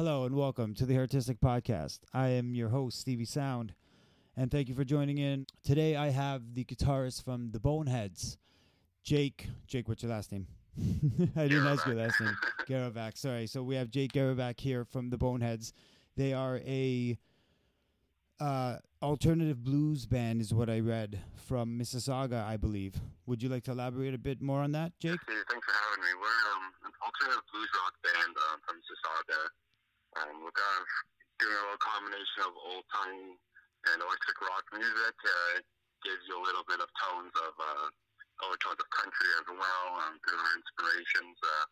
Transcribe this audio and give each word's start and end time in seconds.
Hello 0.00 0.24
and 0.24 0.34
welcome 0.34 0.72
to 0.76 0.86
the 0.86 0.94
Heartistic 0.94 1.40
Podcast. 1.40 1.98
I 2.14 2.28
am 2.28 2.54
your 2.54 2.70
host, 2.70 2.98
Stevie 2.98 3.26
Sound, 3.26 3.74
and 4.34 4.50
thank 4.50 4.70
you 4.70 4.74
for 4.74 4.82
joining 4.82 5.18
in. 5.18 5.44
Today 5.62 5.94
I 5.94 6.08
have 6.08 6.54
the 6.54 6.64
guitarist 6.64 7.22
from 7.22 7.50
the 7.50 7.60
Boneheads, 7.60 8.38
Jake. 9.04 9.48
Jake, 9.66 9.88
what's 9.90 10.02
your 10.02 10.10
last 10.10 10.32
name? 10.32 10.46
I 11.36 11.48
didn't 11.48 11.66
ask 11.66 11.84
your 11.84 11.96
last 11.96 12.18
name. 12.18 12.34
Gerovac. 12.66 13.18
Sorry. 13.18 13.46
So 13.46 13.62
we 13.62 13.74
have 13.74 13.90
Jake 13.90 14.12
Gerovac 14.12 14.58
here 14.58 14.86
from 14.86 15.10
the 15.10 15.18
Boneheads. 15.18 15.74
They 16.16 16.32
are 16.32 16.62
a 16.64 17.18
uh, 18.40 18.76
alternative 19.02 19.62
blues 19.62 20.06
band, 20.06 20.40
is 20.40 20.54
what 20.54 20.70
I 20.70 20.80
read 20.80 21.20
from 21.34 21.78
Mississauga, 21.78 22.42
I 22.42 22.56
believe. 22.56 22.94
Would 23.26 23.42
you 23.42 23.50
like 23.50 23.64
to 23.64 23.72
elaborate 23.72 24.14
a 24.14 24.18
bit 24.18 24.40
more 24.40 24.62
on 24.62 24.72
that, 24.72 24.98
Jake? 24.98 25.20
Hey, 25.28 25.34
thanks 25.50 25.66
for 25.66 25.74
having 25.76 26.04
me. 26.04 26.08
We're 26.16 26.40
um, 26.56 26.88
an 26.88 26.92
alternative 27.04 27.44
blues 27.52 27.68
rock 27.84 27.92
band 28.02 28.34
um, 28.48 28.60
from 28.66 28.76
Mississauga. 28.78 29.59
Um, 30.18 30.42
we're 30.42 30.54
kind 30.54 30.78
of 30.82 30.86
doing 31.38 31.54
a 31.54 31.62
little 31.70 31.82
combination 31.82 32.40
of 32.46 32.52
old 32.58 32.86
time 32.90 33.38
and 33.90 33.98
electric 34.02 34.38
rock 34.42 34.64
music. 34.74 35.16
Uh, 35.22 35.62
it 35.62 35.64
gives 36.02 36.24
you 36.26 36.34
a 36.36 36.44
little 36.44 36.66
bit 36.66 36.82
of 36.82 36.90
tones 36.98 37.32
of 37.38 37.54
uh, 37.56 37.86
other 38.44 38.58
tones 38.58 38.80
of 38.80 38.88
country 38.90 39.30
as 39.38 39.46
well 39.48 39.86
um, 40.02 40.18
through 40.26 40.40
our 40.40 40.52
inspirations. 40.58 41.36
Uh, 41.40 41.66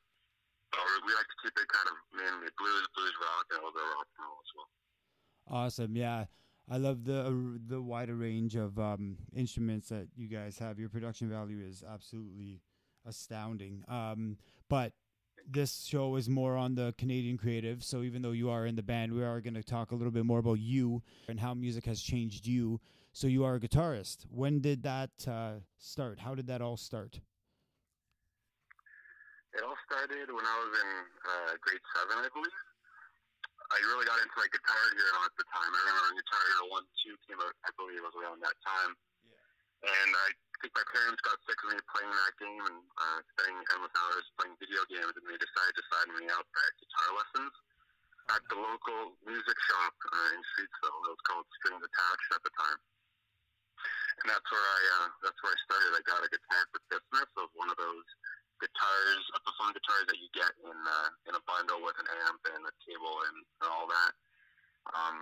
but 0.71 0.85
we 1.05 1.13
like 1.17 1.29
to 1.29 1.39
keep 1.43 1.55
it 1.57 1.69
kind 1.69 1.89
of 1.89 1.97
mainly 2.13 2.51
blues, 2.61 2.87
blues 2.95 3.17
rock, 3.19 3.45
and 3.51 3.59
a 3.59 3.63
little 3.65 3.77
bit 3.77 3.89
rock 3.89 4.09
and 4.15 4.23
roll 4.23 4.41
as 4.41 4.53
well. 4.55 4.71
Awesome. 5.49 5.97
Yeah. 5.97 6.29
I 6.71 6.77
love 6.77 7.05
the 7.05 7.21
uh, 7.27 7.59
the 7.67 7.81
wider 7.81 8.15
range 8.15 8.55
of 8.55 8.79
um, 8.79 9.17
instruments 9.35 9.89
that 9.89 10.09
you 10.15 10.29
guys 10.29 10.59
have. 10.59 10.79
Your 10.79 10.91
production 10.91 11.31
value 11.31 11.61
is 11.65 11.83
absolutely 11.83 12.61
astounding. 13.07 13.85
Um, 13.89 14.37
but 14.69 14.93
this 15.51 15.85
show 15.85 16.17
is 16.17 16.29
more 16.29 16.57
on 16.57 16.75
the 16.75 16.95
Canadian 16.99 17.39
creative. 17.39 17.83
So 17.83 18.03
even 18.03 18.23
though 18.23 18.33
you 18.33 18.51
are 18.51 18.67
in 18.67 18.77
the 18.77 18.83
band, 18.83 19.13
we 19.13 19.25
are 19.25 19.41
going 19.41 19.55
to 19.55 19.63
talk 19.63 19.91
a 19.91 19.95
little 19.95 20.13
bit 20.13 20.25
more 20.25 20.39
about 20.39 20.61
you 20.61 21.03
and 21.29 21.41
how 21.41 21.55
music 21.55 21.87
has 21.87 22.01
changed 22.01 22.47
you. 22.47 22.81
So 23.13 23.27
you 23.27 23.45
are 23.45 23.57
a 23.57 23.61
guitarist. 23.61 24.27
When 24.31 24.61
did 24.61 24.83
that 24.83 25.11
uh, 25.27 25.65
start? 25.79 26.21
How 26.21 26.35
did 26.35 26.47
that 26.49 26.61
all 26.61 26.77
start? 26.77 27.21
It 29.57 29.65
all 29.65 29.79
started 29.89 30.29
when 30.29 30.45
I 30.45 30.57
was 30.61 30.73
in 30.77 30.91
uh, 31.25 31.53
grade 31.65 31.83
seven, 31.97 32.21
I 32.21 32.29
believe. 32.31 32.59
I 33.69 33.77
really 33.93 34.07
got 34.09 34.17
into 34.21 34.37
like 34.41 34.53
Guitar 34.53 34.81
Hero 34.97 35.19
at 35.29 35.35
the 35.37 35.45
time. 35.51 35.73
I 35.73 35.81
remember 35.93 36.21
Guitar 36.21 36.45
Hero 36.53 36.65
One, 36.73 36.87
Two 37.05 37.17
came 37.29 37.41
out. 37.41 37.53
I 37.65 37.71
believe 37.77 38.01
it 38.01 38.07
was 38.07 38.17
around 38.17 38.41
that 38.41 38.57
time. 38.65 38.97
Yeah. 39.25 39.89
And 39.89 40.11
I 40.15 40.29
think 40.59 40.75
my 40.75 40.87
parents 40.91 41.23
got 41.23 41.39
sick 41.47 41.59
of 41.63 41.69
me 41.71 41.79
playing 41.87 42.11
that 42.11 42.35
game 42.39 42.65
and 42.67 42.79
uh, 42.99 43.19
spending 43.35 43.59
endless 43.75 43.95
hours 43.95 44.27
playing 44.39 44.59
video 44.59 44.83
games, 44.91 45.15
and 45.15 45.27
they 45.27 45.39
decided 45.39 45.75
to 45.79 45.85
sign 45.87 46.09
me 46.19 46.27
out 46.35 46.47
for 46.51 46.63
guitar 46.83 47.11
lessons 47.15 47.55
at 48.35 48.43
the 48.51 48.59
local 48.59 49.17
music 49.25 49.59
shop 49.71 49.95
uh, 50.05 50.35
in 50.37 50.41
Streetsville. 50.53 51.01
It 51.09 51.13
was 51.15 51.25
called 51.25 51.47
Strings 51.63 51.81
Attached 51.81 52.31
at 52.35 52.43
the 52.43 52.53
time. 52.59 52.81
And 54.19 54.27
that's 54.35 54.49
where 54.51 54.67
I 54.67 54.81
uh, 54.99 55.09
that's 55.23 55.39
where 55.47 55.55
I 55.55 55.59
started. 55.63 55.95
I 55.95 56.03
got 56.03 56.27
a 56.27 56.31
guitar 56.31 56.63
for 56.75 56.83
Christmas 56.91 57.31
of 57.39 57.55
one 57.55 57.71
of 57.71 57.79
those 57.79 58.09
guitars, 58.59 59.23
Epiphone 59.39 59.71
guitars 59.79 60.07
that 60.11 60.19
you 60.19 60.27
get 60.35 60.51
in 60.67 60.75
uh, 60.75 61.09
in 61.31 61.39
a 61.39 61.43
bundle 61.47 61.79
with 61.87 61.95
an 62.03 62.11
amp 62.27 62.43
and 62.51 62.67
a 62.67 62.75
cable 62.83 63.15
and, 63.31 63.39
and 63.63 63.69
all 63.71 63.87
that. 63.87 64.13
Um, 64.91 65.17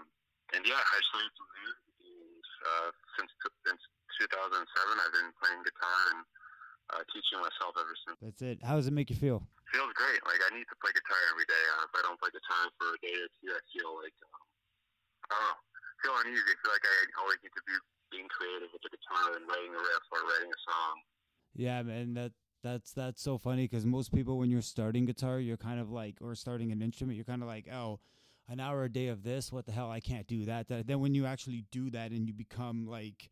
and 0.57 0.65
yeah, 0.65 0.81
I 0.81 0.99
started 1.13 1.33
from 1.37 1.49
there. 1.53 1.77
And 2.09 2.45
uh, 2.65 2.89
since 3.21 3.31
since 3.69 3.83
2007, 4.17 4.57
I've 4.57 5.15
been 5.15 5.33
playing 5.41 5.63
guitar 5.65 6.01
and 6.13 6.21
uh, 6.93 7.03
teaching 7.11 7.39
myself 7.43 7.75
ever 7.77 7.95
since. 8.07 8.19
That's 8.23 8.43
it. 8.43 8.63
How 8.63 8.79
does 8.79 8.87
it 8.87 8.95
make 8.95 9.11
you 9.11 9.19
feel? 9.19 9.43
Feels 9.75 9.93
great. 9.99 10.23
Like 10.25 10.41
I 10.41 10.51
need 10.55 10.69
to 10.71 10.79
play 10.79 10.95
guitar 10.95 11.19
every 11.35 11.47
day. 11.51 11.65
Uh, 11.77 11.91
if 11.91 11.93
I 11.99 12.03
don't 12.07 12.19
play 12.23 12.31
guitar 12.31 12.71
for 12.79 12.95
a 12.95 12.99
day 13.03 13.17
or 13.19 13.31
two, 13.43 13.51
I 13.51 13.63
feel 13.75 13.91
like 13.99 14.17
um, 14.31 14.43
I 15.27 15.35
don't 15.35 15.43
know. 15.43 15.59
Feel 16.05 16.17
uneasy. 16.23 16.45
I 16.45 16.57
feel 16.61 16.73
like 16.77 16.87
I 16.87 16.97
always 17.25 17.41
need 17.43 17.55
to 17.57 17.65
be 17.67 17.77
being 18.15 18.29
creative 18.31 18.71
with 18.71 18.85
the 18.85 18.93
guitar 18.93 19.35
and 19.35 19.43
writing 19.49 19.75
a 19.75 19.81
riff 19.81 20.05
or 20.13 20.23
writing 20.23 20.53
a 20.53 20.61
song. 20.63 20.95
Yeah, 21.57 21.83
man. 21.83 22.15
That 22.15 22.33
that's 22.63 22.93
that's 22.93 23.23
so 23.23 23.39
funny 23.39 23.65
because 23.65 23.87
most 23.87 24.13
people 24.13 24.39
when 24.39 24.51
you're 24.51 24.63
starting 24.63 25.05
guitar 25.05 25.39
you're 25.39 25.57
kind 25.57 25.79
of 25.79 25.91
like 25.91 26.17
or 26.21 26.35
starting 26.35 26.73
an 26.73 26.83
instrument 26.83 27.15
you're 27.15 27.25
kind 27.25 27.43
of 27.43 27.49
like 27.49 27.69
oh 27.73 28.01
an 28.49 28.59
hour 28.59 28.85
a 28.85 28.89
day 28.89 29.07
of 29.07 29.23
this 29.23 29.53
what 29.53 29.67
the 29.67 29.73
hell 29.73 29.91
i 29.91 30.01
can't 30.01 30.27
do 30.27 30.45
that, 30.45 30.67
that 30.69 30.87
then 30.87 31.01
when 31.01 31.15
you 31.15 31.27
actually 31.27 31.65
do 31.71 31.91
that 31.91 32.11
and 32.11 32.27
you 32.27 32.33
become 32.33 32.87
like 32.87 33.31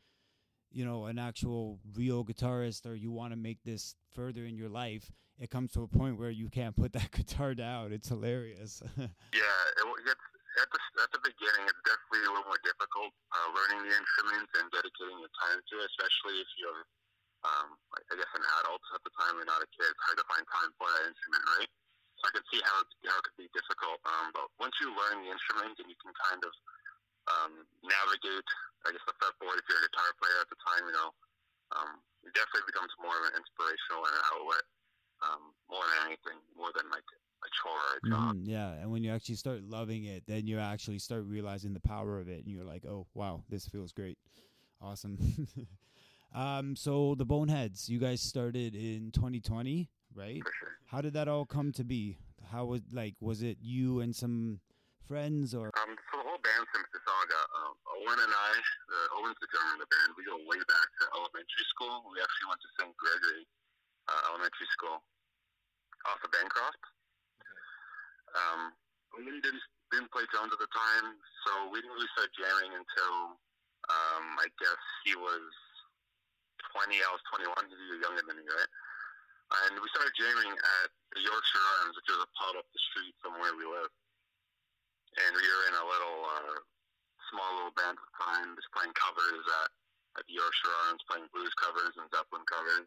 you 0.74 0.84
know 0.84 1.06
an 1.06 1.18
actual 1.18 1.78
real 1.94 2.24
guitarist 2.24 2.84
or 2.86 2.94
you 2.94 3.10
want 3.10 3.32
to 3.32 3.38
make 3.38 3.62
this 3.64 3.94
further 4.14 4.44
in 4.44 4.56
your 4.56 4.68
life 4.68 5.10
it 5.38 5.50
comes 5.50 5.72
to 5.72 5.82
a 5.82 5.88
point 5.88 6.18
where 6.18 6.30
you 6.30 6.48
can't 6.50 6.76
put 6.76 6.92
that 6.98 7.10
guitar 7.12 7.54
down 7.54 7.92
it's 7.92 8.08
hilarious 8.08 8.82
yeah 8.98 9.06
it, 9.06 10.18
at 10.54 10.70
the, 10.70 10.80
at 11.02 11.10
the 11.10 11.22
beginning 11.22 11.64
it's 11.66 11.82
definitely 11.82 12.22
a 12.26 12.30
little 12.30 12.46
more 12.46 12.60
difficult 12.62 13.10
uh, 13.34 13.48
learning 13.54 13.86
the 13.86 13.94
instrument 13.94 14.46
and 14.58 14.66
dedicating 14.70 15.18
your 15.22 15.32
time 15.38 15.58
to 15.70 15.74
it 15.78 15.88
especially 15.94 16.38
if 16.42 16.50
you're 16.58 16.84
um, 17.44 17.76
I 17.92 18.16
guess 18.16 18.32
an 18.32 18.44
adult 18.60 18.80
at 18.96 19.04
the 19.04 19.12
time 19.20 19.36
and 19.36 19.48
not 19.48 19.60
a 19.60 19.68
kid. 19.68 19.84
It's 19.84 20.04
hard 20.08 20.16
to 20.16 20.26
find 20.26 20.44
time 20.48 20.72
for 20.80 20.88
that 20.88 21.12
instrument, 21.12 21.44
right? 21.60 21.70
So 22.16 22.22
I 22.24 22.40
can 22.40 22.44
see 22.48 22.60
how 22.64 22.76
it, 22.80 22.88
how 23.04 23.20
it 23.20 23.24
could 23.28 23.38
be 23.38 23.48
difficult. 23.52 24.00
Um, 24.08 24.32
but 24.32 24.48
once 24.56 24.72
you 24.80 24.88
learn 24.96 25.22
the 25.22 25.30
instrument 25.30 25.76
and 25.76 25.88
you 25.92 25.98
can 26.00 26.12
kind 26.16 26.40
of 26.40 26.52
um, 27.28 27.52
navigate, 27.84 28.48
I 28.84 28.92
guess 28.92 29.04
the 29.08 29.16
fretboard 29.16 29.56
if 29.58 29.66
you're 29.68 29.80
a 29.80 29.86
guitar 29.88 30.10
player 30.20 30.38
at 30.40 30.48
the 30.52 30.60
time, 30.60 30.82
you 30.88 30.94
know, 30.94 31.10
um, 31.74 31.90
it 32.24 32.32
definitely 32.36 32.68
becomes 32.68 32.92
more 33.00 33.16
of 33.16 33.24
an 33.32 33.34
inspirational 33.40 34.04
and 34.04 34.14
an 34.14 34.24
outlet 34.36 34.64
um, 35.24 35.42
more 35.68 35.84
than 35.84 36.00
anything, 36.12 36.38
more 36.56 36.72
than 36.76 36.86
like 36.92 37.06
a 37.44 37.48
chore 37.60 37.80
or 37.80 37.94
a 37.96 38.02
job. 38.04 38.32
Mm, 38.36 38.48
yeah, 38.48 38.80
and 38.80 38.92
when 38.92 39.02
you 39.02 39.10
actually 39.12 39.40
start 39.40 39.64
loving 39.64 40.04
it, 40.04 40.24
then 40.28 40.46
you 40.46 40.60
actually 40.60 41.00
start 41.00 41.24
realizing 41.24 41.72
the 41.72 41.84
power 41.84 42.20
of 42.20 42.28
it, 42.28 42.44
and 42.44 42.48
you're 42.52 42.64
like, 42.64 42.84
oh 42.84 43.06
wow, 43.14 43.42
this 43.48 43.66
feels 43.66 43.92
great, 43.92 44.18
awesome. 44.80 45.18
Um, 46.34 46.74
so 46.74 47.14
the 47.14 47.24
Boneheads, 47.24 47.88
you 47.88 48.00
guys 48.00 48.20
started 48.20 48.74
in 48.74 49.12
2020, 49.12 49.88
right? 50.14 50.42
Sure. 50.42 50.68
How 50.86 51.00
did 51.00 51.12
that 51.14 51.28
all 51.28 51.46
come 51.46 51.72
to 51.72 51.84
be? 51.84 52.18
How 52.50 52.64
was 52.64 52.82
like 52.92 53.14
was 53.20 53.42
it 53.42 53.58
you 53.62 54.00
and 54.00 54.14
some 54.14 54.60
friends 55.04 55.52
or? 55.52 55.68
Um, 55.76 55.92
so 56.10 56.20
the 56.20 56.26
whole 56.26 56.40
band's 56.40 56.68
from 56.72 56.82
Mississauga. 56.88 57.40
Um, 57.60 57.72
Owen 58.00 58.20
and 58.20 58.32
I, 58.32 58.52
the 58.88 59.00
Owen's 59.20 59.38
the 59.40 59.48
drummer 59.52 59.76
in 59.76 59.80
the 59.84 59.90
band. 59.90 60.16
We 60.16 60.24
go 60.24 60.36
way 60.48 60.60
back 60.64 60.88
to 61.00 61.02
elementary 61.16 61.66
school. 61.76 62.04
We 62.10 62.20
actually 62.20 62.48
went 62.48 62.60
to 62.64 62.70
St. 62.80 62.92
Gregory 62.96 63.44
uh, 64.08 64.20
Elementary 64.32 64.68
School 64.76 65.00
off 66.08 66.20
of 66.20 66.30
Bancroft. 66.32 66.80
Okay. 66.80 66.92
Um, 68.34 68.60
we 69.16 69.30
didn't 69.40 69.62
didn't 69.92 70.10
play 70.10 70.26
drums 70.34 70.50
at 70.50 70.58
the 70.58 70.70
time, 70.74 71.06
so 71.46 71.70
we 71.70 71.78
didn't 71.78 71.94
really 71.94 72.10
start 72.18 72.32
jamming 72.34 72.74
until 72.74 73.38
um, 73.86 74.24
I 74.40 74.48
guess 74.58 74.82
he 75.06 75.14
was 75.14 75.44
20, 76.74 76.98
I 76.98 77.10
was 77.14 77.22
21. 77.30 77.54
He's 77.70 78.02
younger 78.02 78.24
than 78.26 78.42
me, 78.42 78.46
right? 78.48 78.72
And 79.68 79.78
we 79.78 79.86
started 79.94 80.10
jamming 80.18 80.50
at 80.50 80.90
the 81.14 81.22
Yorkshire 81.22 81.64
Arms, 81.78 81.94
which 81.94 82.10
is 82.10 82.18
a 82.18 82.28
pub 82.34 82.58
up 82.58 82.66
the 82.66 82.82
street 82.90 83.14
from 83.22 83.38
where 83.38 83.54
we 83.54 83.68
live. 83.68 83.92
And 85.14 85.30
we 85.34 85.46
were 85.46 85.64
in 85.70 85.76
a 85.78 85.86
little, 85.86 86.20
uh, 86.26 86.58
small 87.34 87.50
little 87.58 87.74
band 87.74 87.98
at 87.98 88.04
the 88.04 88.14
time, 88.18 88.48
just 88.54 88.70
playing 88.70 88.94
covers 88.94 89.44
at, 89.64 89.70
at 90.20 90.24
the 90.30 90.34
Yorkshire 90.38 90.74
Arms, 90.86 91.02
playing 91.10 91.26
blues 91.34 91.50
covers 91.58 91.94
and 91.98 92.06
Zeppelin 92.14 92.46
covers. 92.46 92.86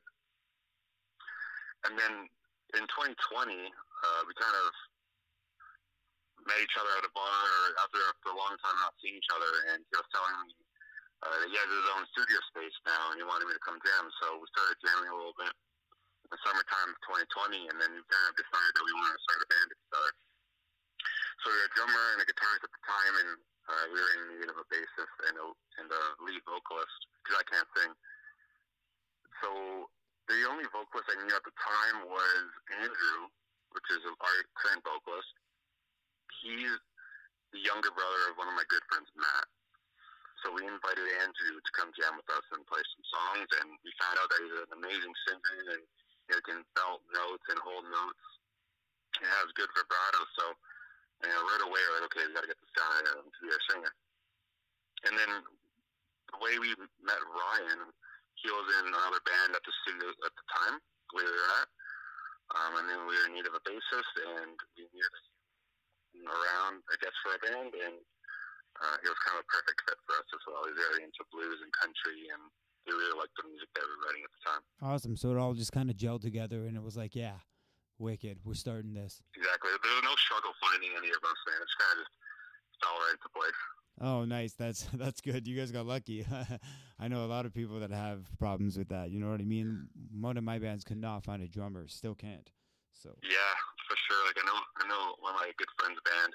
And 1.83 1.99
then 1.99 2.31
in 2.79 2.83
2020, 2.87 3.15
uh, 3.19 4.21
we 4.23 4.31
kind 4.39 4.55
of 4.55 4.67
met 6.47 6.63
each 6.63 6.77
other 6.79 6.93
at 6.95 7.07
a 7.07 7.11
bar 7.11 7.43
after, 7.83 7.99
after 8.07 8.31
a 8.31 8.39
long 8.39 8.55
time 8.63 8.77
not 8.79 8.95
seeing 9.03 9.19
each 9.19 9.31
other, 9.35 9.51
and 9.73 9.83
he 9.83 9.93
was 9.99 10.07
telling 10.15 10.35
me 10.47 10.55
uh, 11.27 11.43
he 11.49 11.53
has 11.59 11.69
his 11.69 11.87
own 11.97 12.03
studio 12.15 12.39
space 12.53 12.77
now, 12.87 13.11
and 13.11 13.19
he 13.19 13.25
wanted 13.25 13.51
me 13.51 13.53
to 13.57 13.63
come 13.65 13.81
jam. 13.83 14.07
So 14.23 14.39
we 14.39 14.47
started 14.53 14.79
jamming 14.79 15.11
a 15.11 15.17
little 15.17 15.35
bit 15.35 15.51
in 15.51 16.29
the 16.31 16.39
summertime 16.45 16.93
of 16.93 16.99
2020, 17.35 17.67
and 17.67 17.77
then 17.81 17.91
we 17.91 18.01
kind 18.05 18.27
of 18.31 18.35
decided 18.37 18.71
that 18.77 18.85
we 18.85 18.93
wanted 18.95 19.15
to 19.17 19.23
start 19.27 19.43
a 19.43 19.47
band 19.49 19.67
together. 19.75 20.11
So 21.43 21.53
we 21.53 21.57
were 21.57 21.69
a 21.69 21.73
drummer 21.77 22.05
and 22.17 22.19
a 22.23 22.27
guitarist 22.27 22.65
at 22.65 22.73
the 22.73 22.83
time, 22.83 23.13
and 23.21 23.31
uh, 23.67 23.85
we 23.93 23.97
were 23.99 24.13
in 24.17 24.21
need 24.37 24.49
of 24.49 24.57
a 24.57 24.67
bassist 24.71 25.15
and 25.29 25.35
a, 25.37 25.45
and 25.83 25.87
a 25.91 26.03
lead 26.25 26.41
vocalist 26.49 26.99
because 27.21 27.37
I 27.37 27.45
can't 27.45 27.69
sing. 27.77 27.91
So 29.43 29.49
the 30.27 30.39
only 30.49 30.65
vocalist 30.73 31.07
I 31.13 31.17
knew 31.21 31.35
at 31.35 31.45
the 31.45 31.55
time 31.55 32.09
was 32.09 32.45
Andrew, 32.81 33.19
which 33.75 33.87
is 33.93 34.01
our 34.07 34.37
current 34.57 34.81
vocalist. 34.81 35.31
He's 36.41 36.79
the 37.53 37.61
younger 37.61 37.93
brother 37.93 38.33
of 38.33 38.41
one 38.41 38.49
of 38.49 38.57
my 38.57 38.65
good 38.67 38.83
friends, 38.89 39.07
Matt. 39.13 39.47
So 40.45 40.53
we 40.53 40.65
invited 40.65 41.05
Andrew 41.21 41.53
to 41.57 41.71
come 41.73 41.89
jam 41.97 42.13
with 42.13 42.29
us 42.29 42.45
and 42.53 42.61
play 42.69 42.81
some 42.81 43.05
songs, 43.09 43.49
and 43.61 43.73
we 43.81 43.89
found 43.97 44.21
out 44.21 44.29
that 44.29 44.41
he's 44.41 44.57
an 44.69 44.73
amazing 44.73 45.15
singer 45.25 45.55
and 45.73 45.81
know, 46.29 46.41
can 46.45 46.61
belt 46.75 47.01
notes 47.13 47.45
and 47.49 47.59
hold 47.63 47.85
notes. 47.89 48.25
He 49.17 49.25
has 49.25 49.49
good 49.57 49.71
vibrato, 49.73 50.21
so 50.37 50.45
know, 51.25 51.41
right 51.41 51.65
away 51.65 51.81
we're 51.81 51.95
like, 51.97 52.07
okay, 52.13 52.25
we 52.29 52.33
got 52.37 52.45
to 52.45 52.51
get 52.53 52.61
this 52.61 52.75
guy 52.77 52.97
um, 53.17 53.25
to 53.25 53.39
be 53.41 53.49
our 53.49 53.63
singer. 53.73 53.93
And 55.09 55.13
then 55.17 55.31
the 56.29 56.37
way 56.37 56.61
we 56.61 56.77
met 57.01 57.21
Ryan, 57.25 57.89
he 58.37 58.53
was 58.53 58.67
in 58.81 58.93
another 58.93 59.21
band 59.25 59.57
at 59.57 59.63
the 59.65 59.73
studio 59.81 60.13
at 60.13 60.33
the 60.37 60.45
time 60.53 60.77
where 61.13 61.25
we 61.25 61.33
were 61.33 61.53
at, 61.57 61.69
um, 62.53 62.71
and 62.81 62.85
then 62.85 63.01
we 63.09 63.17
were 63.17 63.27
in 63.31 63.33
need 63.33 63.49
of 63.49 63.57
a 63.57 63.63
bassist, 63.65 64.13
and 64.37 64.53
we 64.77 64.85
he 64.85 65.01
around, 66.25 66.81
I 66.89 66.95
guess, 67.01 67.13
for 67.21 67.37
a 67.37 67.39
band, 67.41 67.71
and 67.73 67.97
uh, 68.77 68.95
he 69.01 69.07
was 69.09 69.19
kind 69.25 69.37
of 69.37 69.45
a 69.45 69.49
perfect 69.49 69.79
fit 69.85 69.99
for 70.05 70.13
us 70.17 70.29
as 70.33 70.43
well. 70.49 70.65
He's 70.65 70.77
very 70.77 71.05
into 71.05 71.21
blues 71.33 71.61
and 71.61 71.71
country, 71.77 72.29
and 72.33 72.41
we 72.85 72.93
really 72.93 73.17
liked 73.17 73.37
the 73.37 73.45
music 73.45 73.69
that 73.73 73.85
we 73.85 73.89
were 73.89 74.01
writing 74.05 74.23
at 74.25 74.33
the 74.33 74.41
time. 74.45 74.63
Awesome. 74.81 75.15
So 75.17 75.33
it 75.33 75.37
all 75.37 75.53
just 75.53 75.73
kind 75.73 75.89
of 75.89 75.95
gelled 75.97 76.25
together, 76.25 76.65
and 76.65 76.75
it 76.77 76.83
was 76.83 76.97
like, 76.97 77.13
yeah, 77.13 77.45
wicked. 77.99 78.39
We're 78.43 78.53
starting 78.53 78.93
this. 78.93 79.21
Exactly. 79.35 79.71
There 79.83 79.93
was 79.95 80.03
no 80.03 80.15
struggle 80.17 80.51
finding 80.61 80.91
any 80.97 81.09
of 81.09 81.21
us, 81.23 81.39
man. 81.47 81.59
It's 81.61 81.75
kind 81.75 81.99
of 81.99 82.05
just 82.05 82.13
fell 82.83 82.95
right 82.97 83.15
into 83.17 83.29
place. 83.33 83.59
Oh, 83.99 84.25
nice. 84.25 84.53
That's 84.53 84.83
that's 84.93 85.21
good. 85.21 85.47
You 85.47 85.57
guys 85.57 85.71
got 85.71 85.85
lucky. 85.85 86.25
I 86.99 87.07
know 87.07 87.25
a 87.25 87.29
lot 87.29 87.45
of 87.45 87.53
people 87.53 87.79
that 87.79 87.91
have 87.91 88.25
problems 88.39 88.77
with 88.77 88.89
that. 88.89 89.09
You 89.11 89.19
know 89.19 89.29
what 89.29 89.41
I 89.41 89.45
mean? 89.45 89.87
One 90.19 90.37
of 90.37 90.43
my 90.43 90.59
bands 90.59 90.83
could 90.83 90.97
not 91.01 91.23
find 91.23 91.41
a 91.41 91.47
drummer, 91.47 91.87
still 91.87 92.15
can't. 92.15 92.49
So 92.93 93.13
Yeah, 93.21 93.53
for 93.87 93.95
sure. 94.09 94.21
Like 94.25 94.37
I 94.41 94.45
know, 94.45 94.59
I 94.81 94.87
know 94.89 95.15
one 95.19 95.33
of 95.35 95.39
my 95.41 95.51
good 95.57 95.69
friends' 95.77 95.99
band. 96.05 96.33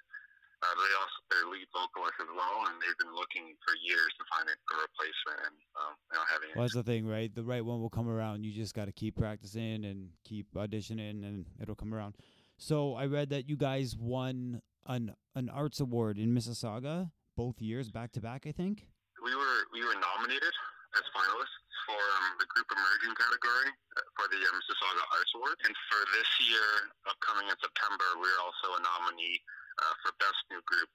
Uh, 0.62 0.74
they 0.78 0.94
also 0.94 1.18
their 1.34 1.46
lead 1.50 1.66
vocalist 1.74 2.14
as 2.22 2.30
well, 2.30 2.70
and 2.70 2.78
they've 2.78 2.98
been 3.02 3.10
looking 3.18 3.58
for 3.66 3.74
years 3.82 4.14
to 4.14 4.22
find 4.30 4.46
a 4.46 4.54
replacement, 4.78 5.50
and 5.50 5.56
um, 5.74 5.92
they 6.06 6.14
don't 6.14 6.30
have 6.30 6.42
any. 6.46 6.54
well, 6.54 6.62
that's 6.62 6.78
the 6.78 6.86
thing, 6.86 7.02
right? 7.02 7.34
The 7.34 7.42
right 7.42 7.64
one 7.64 7.82
will 7.82 7.90
come 7.90 8.06
around. 8.06 8.44
You 8.46 8.54
just 8.54 8.70
got 8.70 8.86
to 8.86 8.94
keep 8.94 9.18
practicing 9.18 9.84
and 9.84 10.14
keep 10.22 10.54
auditioning, 10.54 11.26
and 11.26 11.46
it'll 11.60 11.74
come 11.74 11.92
around. 11.92 12.14
So 12.62 12.94
I 12.94 13.06
read 13.10 13.30
that 13.34 13.48
you 13.50 13.56
guys 13.58 13.96
won 13.98 14.62
an 14.86 15.18
an 15.34 15.50
arts 15.50 15.80
award 15.80 16.18
in 16.18 16.30
Mississauga 16.30 17.10
both 17.34 17.60
years 17.60 17.90
back 17.90 18.12
to 18.12 18.20
back. 18.20 18.46
I 18.46 18.52
think. 18.52 18.86
we 19.18 19.34
were 19.34 19.66
we 19.74 19.82
were 19.82 19.98
nominated 19.98 20.54
as 20.94 21.04
finalists 21.10 21.58
for 21.88 21.98
um, 21.98 22.38
the 22.38 22.46
group 22.54 22.68
emerging 22.70 23.14
category 23.18 23.70
uh, 23.98 24.06
for 24.14 24.30
the 24.30 24.38
um, 24.38 24.54
Mississauga 24.62 25.02
Arts 25.10 25.32
Award, 25.34 25.58
and 25.66 25.74
for 25.90 26.00
this 26.14 26.30
year, 26.46 26.68
upcoming 27.10 27.50
in 27.50 27.58
September, 27.58 28.06
we're 28.22 28.40
also 28.44 28.78
a 28.78 28.80
nominee 28.84 29.42
uh, 29.78 29.94
for 30.02 30.12
best 30.18 30.40
new 30.50 30.60
group 30.66 30.88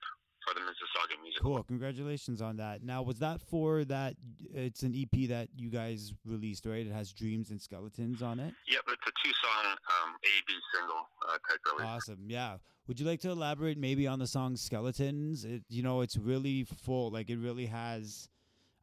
for 0.45 0.53
the 0.53 0.61
Mississauga 0.61 1.21
Music 1.21 1.41
Cool. 1.41 1.63
Congratulations 1.63 2.41
on 2.41 2.57
that. 2.57 2.83
Now, 2.83 3.01
was 3.01 3.19
that 3.19 3.41
for 3.41 3.83
that? 3.85 4.15
It's 4.53 4.83
an 4.83 4.95
EP 4.95 5.27
that 5.29 5.49
you 5.55 5.69
guys 5.69 6.13
released, 6.25 6.65
right? 6.65 6.85
It 6.85 6.93
has 6.93 7.11
Dreams 7.11 7.49
and 7.49 7.61
Skeletons 7.61 8.21
on 8.21 8.39
it. 8.39 8.53
Yep, 8.67 8.81
it's 8.87 9.07
a 9.07 9.11
two-song 9.23 9.65
um, 9.71 10.15
A/B 10.23 10.53
single 10.73 11.09
uh, 11.27 11.31
type 11.49 11.59
release. 11.73 11.87
Awesome. 11.87 12.25
Yeah. 12.27 12.57
Would 12.87 12.99
you 12.99 13.05
like 13.05 13.19
to 13.21 13.31
elaborate 13.31 13.77
maybe 13.77 14.07
on 14.07 14.19
the 14.19 14.27
song 14.27 14.55
Skeletons? 14.55 15.43
It, 15.43 15.63
you 15.69 15.83
know, 15.83 16.01
it's 16.01 16.17
really 16.17 16.63
full. 16.63 17.11
Like, 17.11 17.29
it 17.29 17.37
really 17.37 17.65
has 17.65 18.29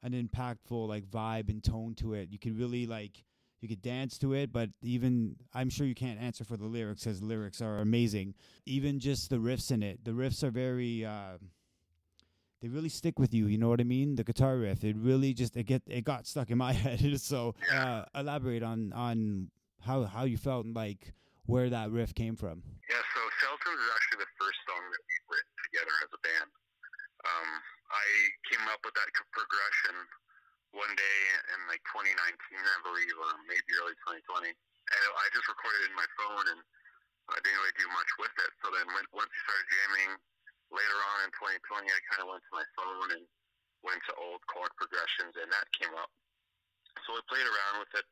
an 0.02 0.12
impactful, 0.12 0.86
like, 0.86 1.06
vibe 1.06 1.48
and 1.48 1.64
tone 1.64 1.94
to 1.96 2.12
it. 2.12 2.28
You 2.30 2.38
can 2.38 2.56
really, 2.58 2.86
like, 2.86 3.24
you 3.64 3.68
could 3.68 3.80
dance 3.80 4.18
to 4.18 4.34
it, 4.34 4.52
but 4.52 4.68
even, 4.82 5.36
I'm 5.54 5.70
sure 5.70 5.86
you 5.86 5.94
can't 5.94 6.20
answer 6.20 6.44
for 6.44 6.58
the 6.58 6.66
lyrics 6.66 7.04
the 7.04 7.16
lyrics 7.24 7.62
are 7.62 7.78
amazing. 7.78 8.34
Even 8.66 9.00
just 9.00 9.30
the 9.30 9.36
riffs 9.38 9.70
in 9.72 9.82
it, 9.82 10.04
the 10.04 10.10
riffs 10.10 10.42
are 10.44 10.50
very, 10.50 11.02
uh, 11.02 11.38
they 12.60 12.68
really 12.68 12.90
stick 12.90 13.18
with 13.18 13.32
you. 13.32 13.46
You 13.46 13.56
know 13.56 13.70
what 13.70 13.80
I 13.80 13.84
mean? 13.84 14.16
The 14.16 14.24
guitar 14.24 14.58
riff, 14.58 14.84
it 14.84 14.96
really 15.00 15.32
just, 15.32 15.56
it 15.56 15.64
get, 15.64 15.80
it 15.86 16.04
got 16.04 16.26
stuck 16.26 16.50
in 16.50 16.58
my 16.58 16.72
head. 16.84 17.00
so, 17.22 17.54
uh, 17.72 18.04
elaborate 18.14 18.62
on, 18.62 18.92
on 18.92 19.48
how, 19.80 20.04
how 20.04 20.24
you 20.24 20.36
felt 20.36 20.66
and, 20.66 20.76
like, 20.76 21.14
where 21.46 21.70
that 21.70 21.90
riff 21.90 22.14
came 22.14 22.36
from. 22.36 22.60
Yeah, 22.92 23.00
so 23.16 23.20
Skeletons 23.40 23.80
is 23.80 23.90
actually 23.96 24.28
the 24.28 24.32
first 24.36 24.60
song 24.68 24.84
that 24.92 25.02
we've 25.08 25.28
written 25.32 25.54
together 25.72 25.94
as 26.04 26.10
a 26.12 26.20
band. 26.20 26.50
Um, 27.24 27.48
I 27.88 28.04
came 28.52 28.64
up 28.68 28.84
with 28.84 28.92
that 28.92 29.08
c- 29.08 29.24
progression 29.32 29.96
one 30.76 30.90
day 30.98 31.18
in 31.54 31.60
like 31.70 31.78
2019, 32.14 32.62
I 32.62 32.78
believe, 32.86 33.16
or 33.18 33.30
maybe 33.50 33.70
early 33.82 33.98
2020, 34.22 34.46
and 34.46 35.02
I 35.18 35.26
just 35.34 35.50
recorded 35.50 35.82
it 35.82 35.90
in 35.90 35.98
my 35.98 36.06
phone, 36.14 36.46
and 36.54 36.60
I 37.34 37.38
didn't 37.42 37.58
really 37.58 37.74
do 37.74 37.88
much 37.90 38.10
with 38.22 38.34
it. 38.38 38.50
So 38.62 38.70
then, 38.70 38.86
when, 38.94 39.04
once 39.10 39.30
we 39.34 39.40
started 39.42 39.66
jamming 39.66 40.12
later 40.70 40.98
on 41.10 41.16
in 41.26 41.30
2020, 41.58 41.90
I 41.90 42.00
kind 42.14 42.22
of 42.22 42.28
went 42.30 42.44
to 42.46 42.54
my 42.54 42.66
phone 42.78 43.08
and 43.18 43.24
went 43.82 44.00
to 44.06 44.12
old 44.22 44.46
chord 44.46 44.70
progressions, 44.78 45.34
and 45.42 45.50
that 45.50 45.66
came 45.74 45.90
up. 45.98 46.10
So 47.02 47.18
I 47.18 47.22
played 47.26 47.46
around 47.50 47.82
with 47.82 47.92
it, 47.98 48.06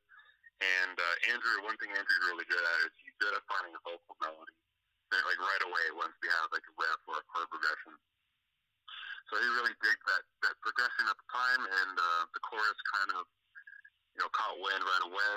and 0.58 0.96
uh, 0.98 1.30
Andrew, 1.30 1.62
one 1.62 1.78
thing 1.78 1.94
Andrew's 1.94 2.26
really 2.26 2.46
good 2.50 2.62
at 2.62 2.78
is 2.90 2.92
he's 3.06 3.16
good 3.22 3.38
at 3.38 3.46
finding 3.46 3.70
a 3.78 3.82
vocal 3.86 4.18
melody, 4.18 4.58
and, 5.14 5.22
like 5.22 5.38
right 5.38 5.62
away 5.62 5.86
once 5.94 6.14
we 6.18 6.26
have 6.42 6.50
like 6.50 6.66
a 6.66 6.74
riff 6.74 7.00
or 7.06 7.22
a 7.22 7.24
chord 7.30 7.46
progression. 7.54 7.94
So 9.30 9.38
he 9.38 9.46
really 9.54 9.72
digged 9.78 10.04
that 10.10 10.24
that 10.50 10.56
progression 10.60 11.06
at 11.06 11.14
the 11.14 11.28
time, 11.30 11.62
and 11.62 11.94
uh, 11.94 12.22
the 12.34 12.42
chorus 12.42 12.80
kind 12.98 13.22
of 13.22 13.24
you 14.14 14.20
know 14.20 14.30
caught 14.32 14.56
wind 14.60 14.82
right 14.82 15.06
away. 15.08 15.34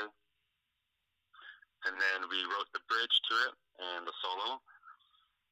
And 1.86 1.94
then 2.02 2.20
we 2.34 2.42
wrote 2.50 2.70
the 2.74 2.82
bridge 2.90 3.16
to 3.30 3.34
it 3.46 3.54
and 3.78 4.02
the 4.10 4.16
solo, 4.18 4.58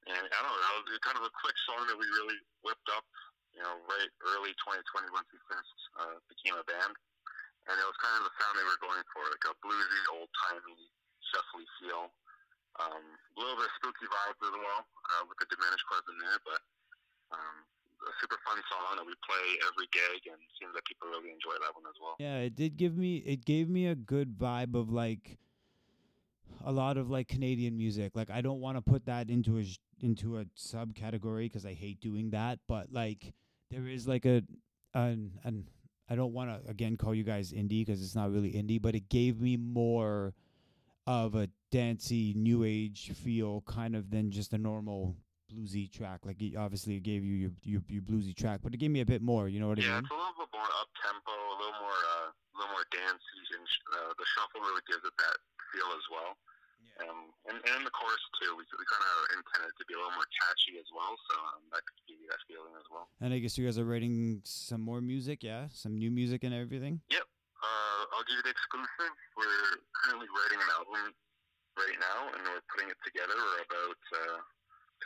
and 0.09 0.23
I 0.25 0.37
don't 0.41 0.49
know, 0.49 0.57
that 0.57 0.73
was 0.81 1.05
kind 1.05 1.19
of 1.21 1.29
a 1.29 1.37
quick 1.45 1.53
song 1.69 1.85
that 1.85 1.99
we 1.99 2.09
really 2.09 2.39
whipped 2.65 2.89
up, 2.89 3.05
you 3.53 3.61
know, 3.61 3.77
right 3.85 4.11
early 4.33 4.49
2020 4.65 5.13
once 5.13 5.29
we 5.29 5.37
finished 5.45 5.79
uh, 6.01 6.17
became 6.25 6.57
a 6.57 6.65
band 6.65 6.97
and 7.67 7.75
it 7.79 7.87
was 7.87 7.95
kind 8.03 8.19
of 8.19 8.27
the 8.27 8.35
sound 8.35 8.59
they 8.59 8.67
were 8.67 8.83
going 8.83 9.03
for, 9.15 9.23
like 9.23 9.47
a 9.47 9.55
bluesy, 9.63 10.01
old 10.11 10.27
timey, 10.47 10.91
shuffly 11.31 11.63
feel. 11.79 12.11
Um, 12.81 13.05
a 13.05 13.37
little 13.37 13.55
bit 13.55 13.69
of 13.69 13.77
spooky 13.77 14.09
vibes 14.09 14.41
as 14.41 14.55
well, 14.57 14.81
uh, 14.83 15.23
with 15.29 15.37
the 15.37 15.47
diminished 15.47 15.85
chords 15.85 16.09
in 16.09 16.17
there, 16.17 16.41
but 16.41 16.61
um, 17.31 17.55
a 18.07 18.13
super 18.21 18.37
fun 18.45 18.59
song 18.69 18.97
that 18.97 19.05
we 19.05 19.13
play 19.25 19.45
every 19.67 19.87
gig, 19.91 20.31
and 20.31 20.39
seems 20.59 20.73
that 20.75 20.85
people 20.85 21.07
really 21.09 21.31
enjoy 21.31 21.53
that 21.59 21.73
one 21.73 21.83
as 21.87 21.97
well. 22.01 22.15
Yeah, 22.19 22.39
it 22.39 22.55
did 22.55 22.77
give 22.77 22.97
me 22.97 23.17
it 23.25 23.45
gave 23.45 23.69
me 23.69 23.87
a 23.87 23.95
good 23.95 24.37
vibe 24.37 24.75
of 24.75 24.91
like 24.91 25.37
a 26.63 26.71
lot 26.71 26.97
of 26.97 27.09
like 27.09 27.27
Canadian 27.27 27.77
music. 27.77 28.15
Like 28.15 28.29
I 28.29 28.41
don't 28.41 28.59
want 28.59 28.77
to 28.77 28.81
put 28.81 29.05
that 29.05 29.29
into 29.29 29.59
a 29.59 29.65
into 30.01 30.37
a 30.37 30.45
subcategory 30.57 31.45
because 31.45 31.65
I 31.65 31.73
hate 31.73 31.99
doing 32.01 32.31
that, 32.31 32.59
but 32.67 32.91
like 32.91 33.33
there 33.71 33.87
is 33.87 34.07
like 34.07 34.25
a 34.25 34.43
an 34.93 35.31
an 35.43 35.67
I 36.09 36.15
don't 36.15 36.33
want 36.33 36.49
to 36.49 36.69
again 36.69 36.97
call 36.97 37.15
you 37.15 37.23
guys 37.23 37.51
indie 37.51 37.85
because 37.85 38.01
it's 38.01 38.15
not 38.15 38.31
really 38.31 38.51
indie, 38.51 38.81
but 38.81 38.95
it 38.95 39.09
gave 39.09 39.39
me 39.41 39.57
more 39.57 40.33
of 41.05 41.35
a 41.35 41.49
dancey 41.71 42.33
new 42.35 42.63
age 42.63 43.11
feel 43.13 43.61
kind 43.67 43.95
of 43.95 44.09
than 44.09 44.31
just 44.31 44.53
a 44.53 44.57
normal 44.57 45.15
bluesy 45.53 45.85
track. 45.91 46.25
Like 46.25 46.41
it 46.41 46.57
obviously 46.57 46.97
it 46.97 47.03
gave 47.05 47.23
you 47.23 47.35
your, 47.35 47.51
your 47.63 47.81
your 47.87 48.01
bluesy 48.01 48.33
track, 48.35 48.59
but 48.65 48.73
it 48.73 48.77
gave 48.81 48.89
me 48.91 49.01
a 49.01 49.05
bit 49.05 49.21
more. 49.21 49.47
You 49.47 49.61
know 49.61 49.69
what 49.69 49.77
Yeah, 49.77 50.01
I 50.01 50.01
mean? 50.01 50.09
Yeah, 50.09 50.09
it's 50.09 50.11
a 50.11 50.17
little 50.17 50.37
bit 50.41 50.51
more 50.53 50.69
up 50.81 50.89
tempo, 50.97 51.31
a 51.31 51.55
little 51.61 51.77
more, 51.79 51.99
uh, 52.17 52.27
a 52.33 52.53
little 52.57 52.73
more 52.73 52.87
dancey, 52.89 53.41
and 53.53 53.63
sh- 53.69 53.85
uh, 53.93 54.11
the 54.17 54.25
shuffle 54.33 54.61
really 54.65 54.81
gives 54.89 55.05
it 55.05 55.15
that 55.21 55.37
feel 55.71 55.89
as 55.93 56.05
well. 56.09 56.33
Um, 57.01 57.33
and, 57.49 57.57
and 57.57 57.73
in 57.81 57.83
the 57.85 57.93
chorus 57.93 58.21
too, 58.37 58.53
we, 58.53 58.61
we 58.69 58.85
kind 58.85 59.01
of 59.01 59.17
intended 59.33 59.73
to 59.81 59.83
be 59.89 59.93
a 59.93 59.99
little 60.01 60.13
more 60.13 60.29
catchy 60.29 60.77
as 60.77 60.85
well, 60.93 61.13
so 61.25 61.33
um, 61.57 61.65
that 61.73 61.81
could 61.89 61.97
give 62.05 62.21
you 62.21 62.29
that 62.29 62.37
feeling 62.45 62.69
as 62.77 62.85
well. 62.93 63.09
And 63.17 63.33
I 63.33 63.41
guess 63.41 63.57
you 63.57 63.65
guys 63.65 63.81
are 63.81 63.87
writing 63.87 64.41
some 64.45 64.81
more 64.85 65.01
music, 65.01 65.41
yeah, 65.41 65.73
some 65.73 65.97
new 65.97 66.13
music 66.13 66.45
and 66.45 66.53
everything. 66.53 67.01
Yep. 67.09 67.25
Uh, 67.25 68.01
I'll 68.13 68.25
give 68.29 68.37
you 68.37 68.45
the 68.45 68.53
exclusive. 68.53 69.13
We're 69.33 69.81
currently 70.05 70.29
writing 70.37 70.61
an 70.61 70.69
album 70.77 71.17
right 71.81 71.97
now, 71.97 72.29
and 72.29 72.41
we're 72.45 72.61
putting 72.69 72.93
it 72.93 72.99
together. 73.01 73.33
We're 73.41 73.65
about 73.65 74.01
uh, 74.13 74.37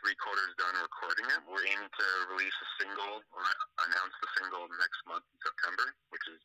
three 0.01 0.17
quarters 0.21 0.53
done 0.57 0.75
recording 0.77 1.27
it. 1.29 1.41
We're 1.47 1.65
aiming 1.65 1.89
to 1.89 2.07
release 2.33 2.53
a 2.53 2.69
single, 2.81 3.21
or 3.33 3.43
announce 3.87 4.15
the 4.21 4.29
single 4.37 4.65
next 4.77 4.99
month 5.09 5.25
in 5.25 5.37
September, 5.41 5.85
which 6.13 6.25
is 6.29 6.41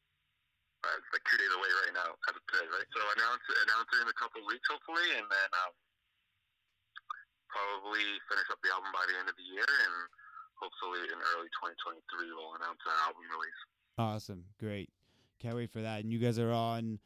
uh, 0.82 0.98
like 1.12 1.24
two 1.28 1.38
days 1.38 1.52
away 1.54 1.70
right 1.84 1.94
now, 1.94 2.10
as 2.28 2.34
of 2.34 2.44
today, 2.50 2.66
right? 2.66 2.88
So 2.90 3.00
announce 3.18 3.44
announce 3.68 3.88
it 3.92 4.00
in 4.02 4.08
a 4.08 4.18
couple 4.18 4.42
weeks, 4.48 4.66
hopefully, 4.66 5.06
and 5.14 5.26
then 5.28 5.50
um, 5.62 5.72
probably 7.52 8.04
finish 8.26 8.48
up 8.50 8.58
the 8.64 8.72
album 8.72 8.90
by 8.90 9.04
the 9.06 9.16
end 9.20 9.28
of 9.28 9.36
the 9.36 9.46
year, 9.46 9.68
and 9.68 9.94
hopefully 10.56 11.04
in 11.06 11.18
early 11.36 11.50
2023 11.60 12.34
we'll 12.34 12.56
announce 12.58 12.82
our 12.88 12.98
album 13.06 13.24
release. 13.30 13.60
Awesome, 14.00 14.42
great, 14.58 14.90
can't 15.38 15.54
wait 15.54 15.70
for 15.70 15.84
that. 15.84 16.02
And 16.02 16.10
you 16.10 16.18
guys 16.18 16.40
are 16.40 16.52
on 16.52 16.98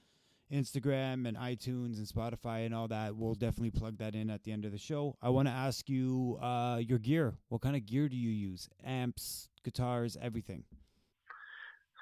Instagram 0.53 1.26
and 1.26 1.37
iTunes 1.37 1.99
and 1.99 2.07
Spotify 2.07 2.65
and 2.67 2.75
all 2.75 2.88
that. 2.88 3.17
We'll 3.17 3.35
definitely 3.35 3.71
plug 3.73 3.99
that 3.99 4.15
in 4.15 4.31
at 4.31 4.45
the 4.45 4.53
end 4.53 4.65
of 4.65 4.73
the 4.73 4.79
show. 4.79 5.17
I 5.21 5.29
want 5.31 5.49
to 5.49 5.55
ask 5.55 5.88
you 5.88 6.38
uh, 6.41 6.79
your 6.81 6.99
gear. 6.99 7.35
What 7.49 7.62
kind 7.62 7.75
of 7.76 7.85
gear 7.87 8.09
do 8.09 8.17
you 8.17 8.31
use? 8.31 8.69
Amps, 8.85 9.49
guitars, 9.65 10.17
everything. 10.21 10.62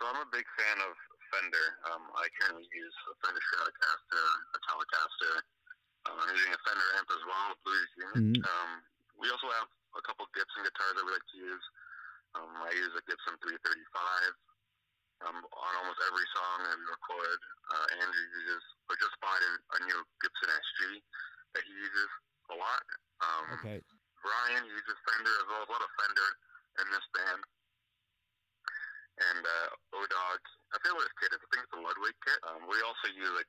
So 0.01 0.07
I'm 0.11 0.21
a 0.21 0.29
big 0.31 0.45
fan 0.59 0.77
of 0.85 0.93
Fender. 1.33 1.67
Um, 1.95 2.05
I 2.15 2.27
currently 2.37 2.69
use 2.69 2.97
a 3.09 3.15
Fender 3.25 3.41
Stratocaster, 3.41 4.25
a 4.55 4.59
Telecaster. 4.69 5.35
Um, 6.05 6.17
I'm 6.21 6.31
using 6.37 6.53
a 6.53 6.61
Fender 6.69 6.89
amp 7.01 7.09
as 7.09 7.23
well, 7.25 7.49
Blues 7.65 7.89
Junior. 7.97 8.15
Mhm. 8.21 8.45
Um, 8.45 8.71
we 9.17 9.31
also 9.33 9.49
have 9.57 9.69
a 9.97 10.03
couple 10.05 10.27
Gibson 10.37 10.63
guitars 10.69 10.95
that 11.01 11.05
we 11.07 11.13
like 11.17 11.25
to 11.33 11.39
use. 11.39 11.65
Um, 12.35 12.51
I 12.61 12.71
use 12.77 12.93
a 12.99 13.03
Gibson 13.09 13.39
335 13.41 14.35
um, 15.23 15.39
on 15.39 15.73
almost 15.79 16.01
every 16.11 16.27
song 16.35 16.57
that 16.67 16.75
we 16.75 16.85
record. 16.91 17.39
Uh, 17.71 17.87
Andrew 18.03 18.27
uses, 18.43 18.65
or 18.91 18.95
just 18.99 19.15
bought 19.23 19.39
a, 19.39 19.53
a 19.77 19.79
new 19.87 19.99
Gibson 20.21 20.51
SG 20.51 20.79
that 21.55 21.63
he 21.63 21.73
uses 21.73 22.11
a 22.51 22.57
lot. 22.59 22.83
Um, 23.23 23.45
Okay, 23.63 23.79
Brian 24.21 24.65
uses 24.67 24.99
Fender 25.07 25.35
as 25.39 25.47
well. 25.49 25.63
A 25.65 25.71
lot 25.71 25.83
of 25.85 25.91
Fender 26.01 26.31
in 26.83 26.87
this 26.91 27.07
band. 27.15 27.43
And 29.15 29.47
uh, 29.47 29.69
O-Dog, 29.95 30.41
I 30.75 30.83
forget 30.83 30.99
what 30.99 31.07
his 31.07 31.17
kit 31.23 31.31
is. 31.31 31.39
I 31.39 31.47
think 31.55 31.63
it's 31.63 31.77
a 31.79 31.83
Ludwig 31.87 32.17
kit. 32.27 32.41
Um, 32.51 32.67
we 32.67 32.75
also 32.83 33.07
use 33.15 33.31
like 33.31 33.47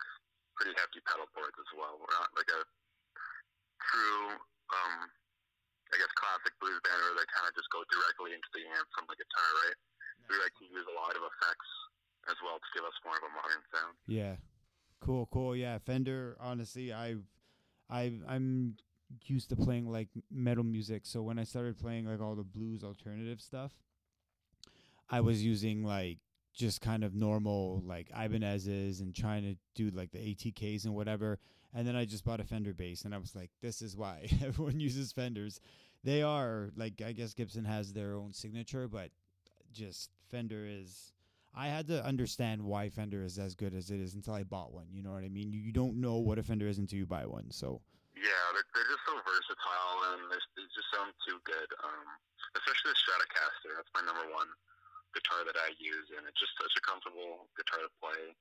pretty 0.61 0.77
hefty 0.77 1.01
pedal 1.09 1.25
boards 1.33 1.57
as 1.57 1.71
well. 1.73 1.97
We're 1.97 2.13
not 2.13 2.29
like 2.37 2.51
a 2.53 2.61
true 3.81 4.37
um, 4.69 5.09
I 5.93 5.97
guess 5.97 6.13
classic 6.17 6.53
blues 6.61 6.77
band 6.85 7.01
where 7.01 7.17
they 7.17 7.29
kind 7.33 7.49
of 7.49 7.53
just 7.57 7.69
go 7.73 7.81
directly 7.89 8.37
into 8.37 8.49
the 8.53 8.61
amp 8.77 8.87
from 8.93 9.09
the 9.09 9.17
guitar, 9.17 9.49
right? 9.65 9.77
We 10.29 10.35
like 10.41 10.55
to 10.59 10.65
use 10.65 10.85
a 10.89 10.95
lot 10.95 11.15
of 11.15 11.23
effects 11.23 11.69
as 12.29 12.37
well 12.43 12.57
to 12.57 12.69
give 12.73 12.83
us 12.83 12.97
more 13.05 13.15
of 13.17 13.23
a 13.23 13.31
modern 13.33 13.63
sound. 13.71 13.95
Yeah. 14.07 14.35
Cool, 14.99 15.27
cool. 15.31 15.55
Yeah, 15.55 15.77
Fender, 15.77 16.35
honestly, 16.39 16.91
I 16.93 17.15
I 17.89 18.13
I'm 18.27 18.75
used 19.25 19.49
to 19.49 19.55
playing 19.55 19.89
like 19.91 20.09
metal 20.31 20.63
music, 20.63 21.05
so 21.05 21.21
when 21.21 21.37
I 21.37 21.43
started 21.43 21.77
playing 21.77 22.05
like 22.05 22.21
all 22.21 22.35
the 22.35 22.43
blues 22.43 22.83
alternative 22.83 23.41
stuff, 23.41 23.73
I 25.09 25.21
was 25.21 25.43
using 25.43 25.83
like 25.83 26.19
just 26.53 26.81
kind 26.81 27.03
of 27.03 27.13
normal 27.13 27.83
like 27.85 28.09
Ibanez's 28.09 29.01
and 29.01 29.13
trying 29.13 29.43
to 29.43 29.55
do 29.75 29.95
like 29.95 30.11
the 30.11 30.19
ATKs 30.19 30.85
and 30.85 30.95
whatever. 30.95 31.39
And 31.73 31.85
then 31.85 31.95
I 31.95 32.05
just 32.05 32.23
bought 32.23 32.39
a 32.39 32.45
Fender 32.45 32.73
bass 32.73 33.03
and 33.03 33.13
I 33.13 33.17
was 33.17 33.35
like, 33.35 33.51
this 33.61 33.81
is 33.81 33.97
why 33.97 34.27
everyone 34.43 34.79
uses 34.79 35.11
Fenders. 35.11 35.59
They 36.03 36.23
are 36.23 36.71
like 36.75 37.01
I 37.05 37.11
guess 37.11 37.33
Gibson 37.33 37.65
has 37.65 37.93
their 37.93 38.15
own 38.15 38.33
signature, 38.33 38.87
but 38.87 39.11
just 39.73 40.09
Fender 40.29 40.65
is 40.67 41.13
I 41.55 41.67
had 41.67 41.87
to 41.87 42.03
understand 42.03 42.61
why 42.61 42.89
Fender 42.89 43.23
is 43.23 43.39
as 43.39 43.55
good 43.55 43.73
as 43.73 43.89
it 43.89 43.99
is 43.99 44.13
until 44.13 44.33
I 44.33 44.43
bought 44.43 44.73
one. 44.73 44.87
You 44.91 45.03
know 45.03 45.11
what 45.15 45.23
I 45.23 45.29
mean? 45.29 45.51
You, 45.53 45.59
you 45.59 45.71
don't 45.71 46.01
know 46.01 46.19
what 46.19 46.37
a 46.37 46.43
Fender 46.43 46.67
is 46.67 46.77
until 46.77 46.99
you 46.99 47.05
buy 47.05 47.25
one. 47.25 47.51
So 47.51 47.81
Yeah, 48.15 48.45
they're, 48.51 48.67
they're 48.75 48.91
just 48.91 49.05
so 49.07 49.15
versatile 49.23 49.97
and 50.13 50.21
they 50.27 50.41
they 50.59 50.67
just 50.75 50.89
sound 50.91 51.15
too 51.23 51.39
good. 51.47 51.69
Um, 51.79 52.07
especially 52.59 52.91
the 52.91 52.99
Stratocaster. 53.03 53.71
That's 53.75 53.93
my 53.95 54.03
number 54.03 54.27
one 54.31 54.51
guitar 55.15 55.47
that 55.47 55.55
I 55.55 55.71
use, 55.79 56.11
and 56.11 56.27
it's 56.27 56.39
just 56.39 56.51
such 56.59 56.75
a 56.75 56.83
comfortable 56.83 57.47
guitar 57.55 57.87
to 57.87 57.91
play. 58.03 58.35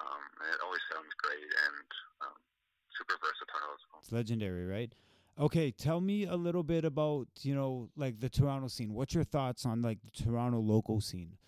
Um, 0.00 0.22
and 0.40 0.48
it 0.54 0.60
always 0.64 0.80
sounds 0.88 1.12
great 1.20 1.44
and 1.44 1.88
um, 2.24 2.38
super 2.96 3.20
versatile 3.20 3.76
well. 3.92 4.00
it's 4.00 4.12
legendary, 4.12 4.64
right? 4.64 4.92
Okay, 5.40 5.70
tell 5.72 6.04
me 6.04 6.28
a 6.28 6.36
little 6.36 6.62
bit 6.62 6.84
about 6.84 7.28
you 7.40 7.54
know 7.54 7.88
like 7.96 8.20
the 8.20 8.28
Toronto 8.28 8.68
scene. 8.68 8.92
What's 8.92 9.16
your 9.16 9.24
thoughts 9.24 9.64
on 9.64 9.80
like 9.80 9.96
the 10.04 10.12
Toronto 10.12 10.60
local 10.60 11.00
scene? 11.00 11.40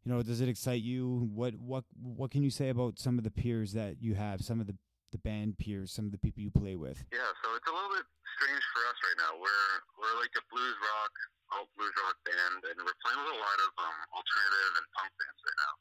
You 0.00 0.16
know, 0.16 0.24
does 0.24 0.40
it 0.40 0.48
excite 0.48 0.80
you? 0.80 1.28
What 1.28 1.60
what 1.60 1.84
what 2.00 2.32
can 2.32 2.40
you 2.42 2.48
say 2.48 2.72
about 2.72 2.96
some 2.98 3.20
of 3.20 3.24
the 3.28 3.30
peers 3.30 3.76
that 3.76 4.00
you 4.00 4.16
have? 4.16 4.40
Some 4.40 4.64
of 4.64 4.66
the 4.66 4.80
the 5.12 5.20
band 5.20 5.60
peers, 5.60 5.92
some 5.92 6.08
of 6.08 6.12
the 6.12 6.16
people 6.16 6.40
you 6.40 6.48
play 6.48 6.72
with. 6.72 7.04
Yeah, 7.12 7.28
so 7.44 7.52
it's 7.52 7.68
a 7.68 7.72
little 7.72 7.92
bit 7.92 8.08
strange 8.40 8.64
for 8.72 8.80
us 8.88 8.96
right 9.04 9.18
now. 9.20 9.36
We're 9.36 9.76
we're 10.00 10.16
like 10.24 10.32
a 10.32 10.44
blues 10.48 10.78
rock, 10.80 11.12
alt 11.52 11.68
blues 11.76 11.92
rock 12.00 12.16
band, 12.24 12.64
and 12.64 12.80
we're 12.80 12.96
playing 13.04 13.20
with 13.20 13.36
a 13.36 13.40
lot 13.44 13.58
of 13.60 13.70
um, 13.76 13.98
alternative 14.16 14.72
and 14.80 14.86
punk 14.96 15.12
bands 15.20 15.40
right 15.44 15.60
now. 15.68 15.74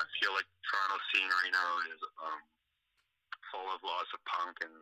I 0.00 0.06
feel 0.20 0.36
like 0.36 0.48
Toronto 0.68 1.00
scene 1.08 1.32
right 1.32 1.52
now 1.56 1.70
is 1.96 2.00
um, 2.28 2.40
full 3.48 3.68
of 3.72 3.80
lots 3.80 4.12
of 4.12 4.20
punk 4.28 4.60
and 4.60 4.76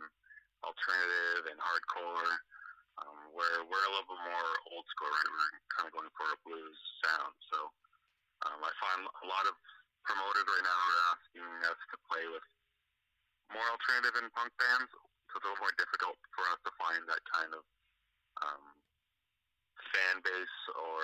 alternative 0.62 1.50
and 1.50 1.58
hardcore. 1.58 2.34
Um, 3.00 3.32
where 3.32 3.64
we're 3.64 3.86
a 3.88 3.92
little 3.96 4.04
bit 4.04 4.20
more 4.20 4.50
old 4.68 4.84
school, 4.92 5.08
right? 5.08 5.32
We're 5.32 5.54
kind 5.72 5.88
of 5.88 5.96
going 5.96 6.12
for 6.12 6.28
a 6.28 6.38
blues 6.44 6.76
sound. 7.00 7.32
So 7.48 7.58
um, 8.46 8.60
I 8.60 8.72
find 8.78 9.00
a 9.00 9.26
lot 9.26 9.48
of 9.48 9.56
promoters 10.04 10.44
right 10.44 10.66
now 10.66 10.76
are 10.76 11.02
asking 11.16 11.48
us 11.72 11.80
to 11.88 11.96
play 12.04 12.24
with 12.28 12.44
more 13.48 13.64
alternative 13.64 14.16
and 14.20 14.28
punk 14.36 14.52
bands 14.60 14.92
so 15.32 15.40
it's 15.40 15.48
a 15.48 15.48
little 15.48 15.64
more 15.64 15.76
difficult 15.80 16.20
for 16.36 16.44
us 16.52 16.60
to 16.68 16.72
find 16.76 17.00
that 17.08 17.22
kind 17.32 17.52
of 17.56 17.64
um, 18.44 18.64
fan 19.88 20.20
base 20.20 20.58
or 20.76 21.00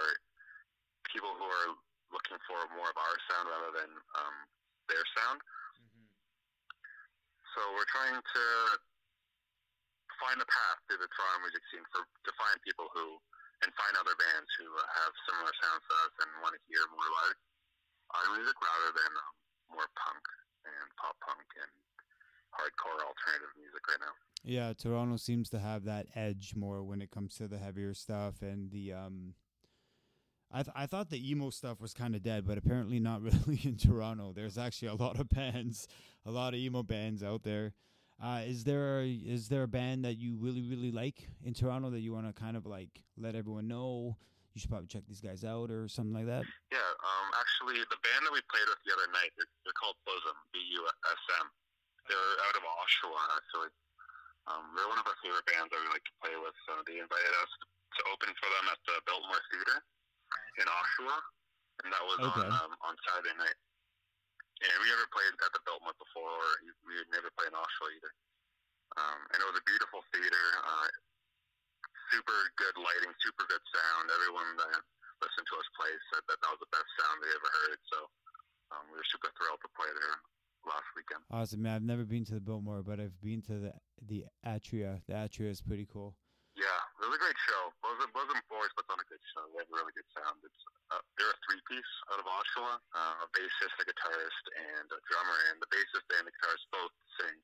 people 1.08 1.32
who 1.32 1.48
are 1.48 1.72
looking 2.12 2.36
for 2.44 2.60
more 2.76 2.92
of 2.92 2.98
our 3.00 3.16
sound 3.24 3.48
rather 3.48 3.72
than 3.72 3.88
um, 3.88 4.36
their 4.92 5.00
sound. 5.16 5.40
So 7.56 7.60
we're 7.72 7.88
trying 7.88 8.20
to 8.20 8.44
find 10.18 10.38
a 10.38 10.48
path 10.48 10.78
through 10.86 11.00
the 11.00 11.10
Toronto 11.14 11.46
music 11.46 11.62
scene 11.70 11.86
for 11.94 12.02
to 12.02 12.32
find 12.36 12.56
people 12.62 12.90
who 12.92 13.18
and 13.62 13.70
find 13.74 13.94
other 13.98 14.14
bands 14.14 14.46
who 14.58 14.70
have 14.70 15.12
similar 15.26 15.50
sounds 15.58 15.82
to 15.90 15.94
us 16.06 16.14
and 16.22 16.30
want 16.42 16.54
to 16.54 16.62
hear 16.70 16.82
more 16.94 17.10
like 17.26 17.38
our 18.14 18.26
music 18.38 18.54
rather 18.62 18.90
than 18.94 19.10
um, 19.18 19.34
more 19.74 19.88
punk 19.98 20.22
and 20.62 20.86
pop 20.94 21.18
punk 21.22 21.42
and 21.58 21.72
hardcore 22.54 23.02
alternative 23.02 23.52
music 23.58 23.82
right 23.90 24.02
now. 24.02 24.14
Yeah, 24.46 24.72
Toronto 24.72 25.18
seems 25.18 25.50
to 25.50 25.58
have 25.58 25.84
that 25.84 26.06
edge 26.14 26.54
more 26.54 26.82
when 26.84 27.02
it 27.02 27.10
comes 27.10 27.34
to 27.36 27.48
the 27.48 27.58
heavier 27.58 27.94
stuff 27.94 28.42
and 28.42 28.70
the 28.70 28.92
um 28.94 29.34
I 30.50 30.62
th- 30.62 30.74
I 30.74 30.86
thought 30.86 31.10
the 31.10 31.30
emo 31.30 31.50
stuff 31.50 31.80
was 31.80 31.92
kind 31.92 32.14
of 32.14 32.22
dead, 32.22 32.46
but 32.46 32.56
apparently 32.56 32.98
not 32.98 33.20
really 33.22 33.60
in 33.64 33.76
Toronto. 33.76 34.32
There's 34.34 34.56
actually 34.56 34.88
a 34.88 34.94
lot 34.94 35.18
of 35.20 35.28
bands, 35.28 35.86
a 36.24 36.30
lot 36.30 36.54
of 36.54 36.60
emo 36.60 36.82
bands 36.82 37.22
out 37.22 37.42
there. 37.42 37.74
Uh, 38.18 38.42
is 38.42 38.64
there 38.64 39.00
a, 39.02 39.06
there 39.48 39.62
a 39.62 39.70
band 39.70 40.02
that 40.04 40.18
you 40.18 40.34
really 40.42 40.62
really 40.66 40.90
like 40.90 41.30
in 41.46 41.54
Toronto 41.54 41.90
that 41.90 42.02
you 42.02 42.10
want 42.12 42.26
to 42.26 42.34
kind 42.34 42.56
of 42.58 42.66
like 42.66 42.90
let 43.16 43.34
everyone 43.38 43.68
know? 43.68 44.18
You 44.54 44.58
should 44.58 44.74
probably 44.74 44.90
check 44.90 45.06
these 45.06 45.22
guys 45.22 45.46
out 45.46 45.70
or 45.70 45.86
something 45.86 46.10
like 46.10 46.26
that. 46.26 46.42
Yeah, 46.74 46.82
um, 46.82 47.26
actually, 47.38 47.78
the 47.78 48.00
band 48.02 48.26
that 48.26 48.34
we 48.34 48.42
played 48.50 48.66
with 48.66 48.82
the 48.82 48.90
other 48.90 49.06
night, 49.14 49.30
they're, 49.38 49.46
they're 49.62 49.76
called 49.78 49.94
BUSM, 50.02 50.34
B-U-S-M. 50.50 51.46
They're 52.10 52.34
out 52.42 52.56
of 52.58 52.66
Oshawa, 52.66 53.22
actually. 53.38 53.70
Um, 54.50 54.66
they're 54.74 54.90
one 54.90 54.98
of 54.98 55.06
our 55.06 55.14
favorite 55.22 55.46
bands 55.46 55.70
that 55.70 55.78
we 55.78 55.86
like 55.94 56.02
to 56.02 56.16
play 56.18 56.34
with. 56.34 56.56
So 56.66 56.74
they 56.90 56.98
invited 56.98 57.34
us 57.38 57.52
to 57.54 58.00
open 58.10 58.34
for 58.34 58.48
them 58.50 58.66
at 58.66 58.80
the 58.82 58.98
Biltmore 59.06 59.44
Theater 59.54 59.78
in 60.58 60.66
Oshawa, 60.66 61.16
and 61.86 61.94
that 61.94 62.02
was 62.02 62.18
Okay. 62.18 62.50
on 62.50 62.50
um, 62.50 62.72
on 62.82 62.98
Saturday 63.06 63.38
night. 63.38 63.54
Yeah, 64.58 64.74
we 64.82 64.90
never 64.90 65.06
played 65.14 65.32
at 65.38 65.52
the 65.54 65.62
Biltmore 65.62 65.94
before. 65.98 66.34
Or 66.34 66.50
we 66.86 66.98
had 66.98 67.08
never 67.14 67.30
played 67.38 67.54
in 67.54 67.58
Oshawa 67.58 67.88
either. 67.94 68.12
Um, 68.98 69.20
and 69.30 69.38
it 69.38 69.46
was 69.46 69.58
a 69.58 69.66
beautiful 69.68 70.02
theater. 70.10 70.44
Uh, 70.64 70.88
super 72.10 72.38
good 72.56 72.76
lighting, 72.80 73.12
super 73.20 73.44
good 73.46 73.62
sound. 73.70 74.10
Everyone 74.10 74.48
that 74.58 74.82
listened 75.20 75.46
to 75.50 75.56
us 75.60 75.68
play 75.76 75.92
said 76.10 76.24
that 76.26 76.38
that 76.40 76.50
was 76.50 76.62
the 76.62 76.72
best 76.72 76.88
sound 76.98 77.20
they 77.20 77.32
ever 77.32 77.50
heard. 77.64 77.80
So 77.92 77.98
um, 78.74 78.84
we 78.90 78.98
were 78.98 79.10
super 79.12 79.30
thrilled 79.36 79.60
to 79.62 79.70
play 79.76 79.90
there 79.92 80.16
last 80.66 80.88
weekend. 80.96 81.22
Awesome, 81.30 81.62
man. 81.62 81.78
I've 81.78 81.86
never 81.86 82.04
been 82.04 82.24
to 82.32 82.36
the 82.36 82.44
Biltmore, 82.44 82.82
but 82.82 82.98
I've 82.98 83.16
been 83.20 83.44
to 83.46 83.56
the 83.60 83.72
the 84.02 84.26
Atria. 84.44 85.04
The 85.06 85.14
Atria 85.14 85.50
is 85.52 85.60
pretty 85.60 85.86
cool. 85.86 86.16
Yeah, 86.58 86.80
it 86.98 87.06
was 87.06 87.14
a 87.14 87.22
great 87.22 87.38
show. 87.46 87.62
Wasn't 87.86 88.10
wasn't 88.14 88.42
Force, 88.50 88.72
but 88.74 88.88
on 88.90 88.98
a 88.98 89.06
good 89.06 89.22
show. 89.30 89.46
They 89.54 89.62
have 89.62 89.70
really 89.70 89.94
good 89.94 90.08
sound. 90.16 90.42
It's 90.42 90.62
uh, 90.90 91.02
they're 91.14 91.30
a 91.30 91.38
three 91.46 91.62
piece 91.70 91.92
uh, 92.64 93.24
a 93.24 93.26
bassist, 93.34 93.74
a 93.78 93.84
guitarist, 93.86 94.44
and 94.56 94.86
a 94.90 95.00
drummer. 95.10 95.38
And 95.52 95.56
the 95.62 95.68
bassist 95.70 96.06
and 96.18 96.24
the 96.26 96.34
guitarist 96.34 96.66
both 96.72 96.94
sing 97.20 97.36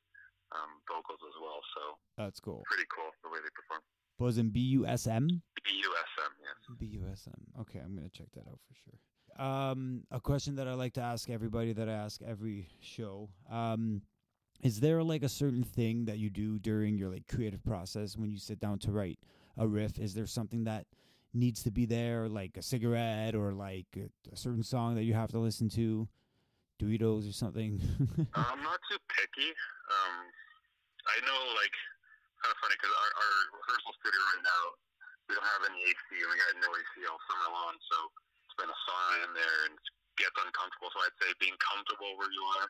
um, 0.52 0.70
vocals 0.88 1.20
as 1.22 1.36
well. 1.40 1.60
So 1.74 1.82
That's 2.18 2.40
cool. 2.40 2.62
pretty 2.66 2.88
cool 2.90 3.10
the 3.22 3.30
way 3.30 3.38
they 3.42 3.52
perform. 3.54 3.82
BUSM 4.20 4.52
B 4.52 4.60
U 4.78 4.86
S 4.86 5.06
M. 5.06 5.26
BUSM, 5.26 6.32
yes. 6.40 6.76
B 6.78 6.86
U 6.86 7.02
S 7.10 7.26
M. 7.26 7.60
Okay, 7.62 7.80
I'm 7.80 7.94
gonna 7.94 8.08
check 8.08 8.28
that 8.34 8.46
out 8.46 8.60
for 8.62 8.74
sure. 8.74 8.98
Um, 9.44 10.04
a 10.12 10.20
question 10.20 10.54
that 10.56 10.68
I 10.68 10.74
like 10.74 10.92
to 10.94 11.00
ask 11.00 11.28
everybody 11.28 11.72
that 11.72 11.88
I 11.88 11.92
ask 11.92 12.22
every 12.22 12.68
show. 12.80 13.28
Um, 13.50 14.02
is 14.62 14.78
there 14.78 15.02
like 15.02 15.24
a 15.24 15.28
certain 15.28 15.64
thing 15.64 16.04
that 16.04 16.18
you 16.18 16.30
do 16.30 16.58
during 16.60 16.96
your 16.96 17.10
like 17.10 17.26
creative 17.26 17.64
process 17.64 18.16
when 18.16 18.30
you 18.30 18.38
sit 18.38 18.60
down 18.60 18.78
to 18.80 18.92
write 18.92 19.18
a 19.58 19.66
riff? 19.66 19.98
Is 19.98 20.14
there 20.14 20.26
something 20.26 20.64
that 20.64 20.86
needs 21.34 21.62
to 21.66 21.70
be 21.70 21.84
there, 21.84 22.30
like 22.30 22.56
a 22.56 22.62
cigarette 22.62 23.34
or 23.34 23.52
like 23.52 23.90
a, 23.98 24.36
certain 24.36 24.62
song 24.62 24.94
that 24.94 25.04
you 25.04 25.14
have 25.14 25.30
to 25.34 25.38
listen 25.42 25.68
to, 25.74 26.08
Doritos 26.78 27.28
or 27.28 27.34
something? 27.34 27.78
I'm 28.38 28.62
not 28.62 28.80
too 28.86 28.98
picky. 29.10 29.50
Um, 29.50 30.14
I 31.10 31.18
know, 31.26 31.40
like, 31.58 31.74
kind 32.40 32.54
of 32.54 32.58
funny 32.62 32.78
because 32.78 32.94
our, 32.94 33.10
our 33.18 33.34
rehearsal 33.60 33.92
studio 33.98 34.22
right 34.32 34.44
now, 34.46 34.62
we 35.28 35.34
don't 35.34 35.50
have 35.58 35.66
any 35.68 35.80
AC, 35.82 36.00
and 36.14 36.30
we 36.30 36.36
got 36.38 36.54
no 36.62 36.70
AC 36.70 36.92
all 37.10 37.20
summer 37.28 37.50
long, 37.50 37.74
so 37.90 37.96
it's 38.46 38.56
been 38.56 38.70
a 38.70 38.80
sauna 38.86 39.14
in 39.26 39.30
there 39.34 39.58
and 39.68 39.74
it 39.74 40.16
gets 40.16 40.36
uncomfortable. 40.38 40.88
So 40.94 41.02
I'd 41.02 41.18
say 41.18 41.28
being 41.42 41.58
comfortable 41.58 42.14
where 42.16 42.30
you 42.30 42.44
are 42.60 42.68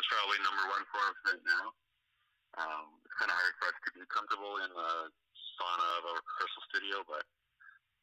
is 0.00 0.06
probably 0.08 0.40
number 0.42 0.64
one 0.66 0.84
for 0.90 1.00
us 1.06 1.18
right 1.30 1.44
now. 1.46 1.64
Um, 2.58 2.84
it's 3.00 3.16
kind 3.16 3.30
of 3.32 3.36
hard 3.38 3.54
for 3.60 3.66
us 3.70 3.78
to 3.86 3.90
be 3.96 4.04
comfortable 4.12 4.60
in 4.60 4.70
the 4.74 4.92
sauna 5.56 5.88
of 6.00 6.04
a 6.10 6.14
rehearsal 6.18 6.62
studio, 6.68 6.96
but 7.06 7.24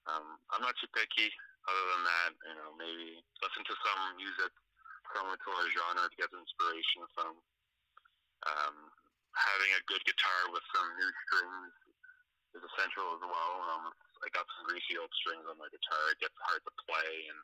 um, 0.08 0.40
I'm 0.54 0.64
not 0.64 0.78
too 0.80 0.90
picky. 0.96 1.28
Other 1.68 1.86
than 1.92 2.04
that, 2.08 2.32
you 2.50 2.56
know, 2.56 2.70
maybe 2.80 3.20
listen 3.44 3.64
to 3.68 3.76
some 3.84 4.02
music 4.16 4.52
similar 5.12 5.38
to 5.38 5.50
our 5.54 5.68
genre 5.74 6.06
to 6.08 6.18
get 6.18 6.32
inspiration 6.32 7.04
from 7.18 7.34
um, 8.48 8.76
having 9.36 9.72
a 9.76 9.86
good 9.90 10.02
guitar 10.08 10.40
with 10.54 10.64
some 10.72 10.88
new 10.96 11.12
strings 11.28 11.74
is 12.56 12.64
essential 12.74 13.06
as 13.18 13.24
well. 13.24 13.54
Um, 13.76 13.86
I 14.26 14.28
got 14.34 14.48
some 14.58 14.68
greasy 14.68 14.98
old 14.98 15.12
strings 15.22 15.46
on 15.46 15.60
my 15.62 15.70
guitar. 15.70 16.02
It 16.12 16.24
gets 16.24 16.38
hard 16.48 16.62
to 16.66 16.74
play, 16.88 17.12
and 17.30 17.40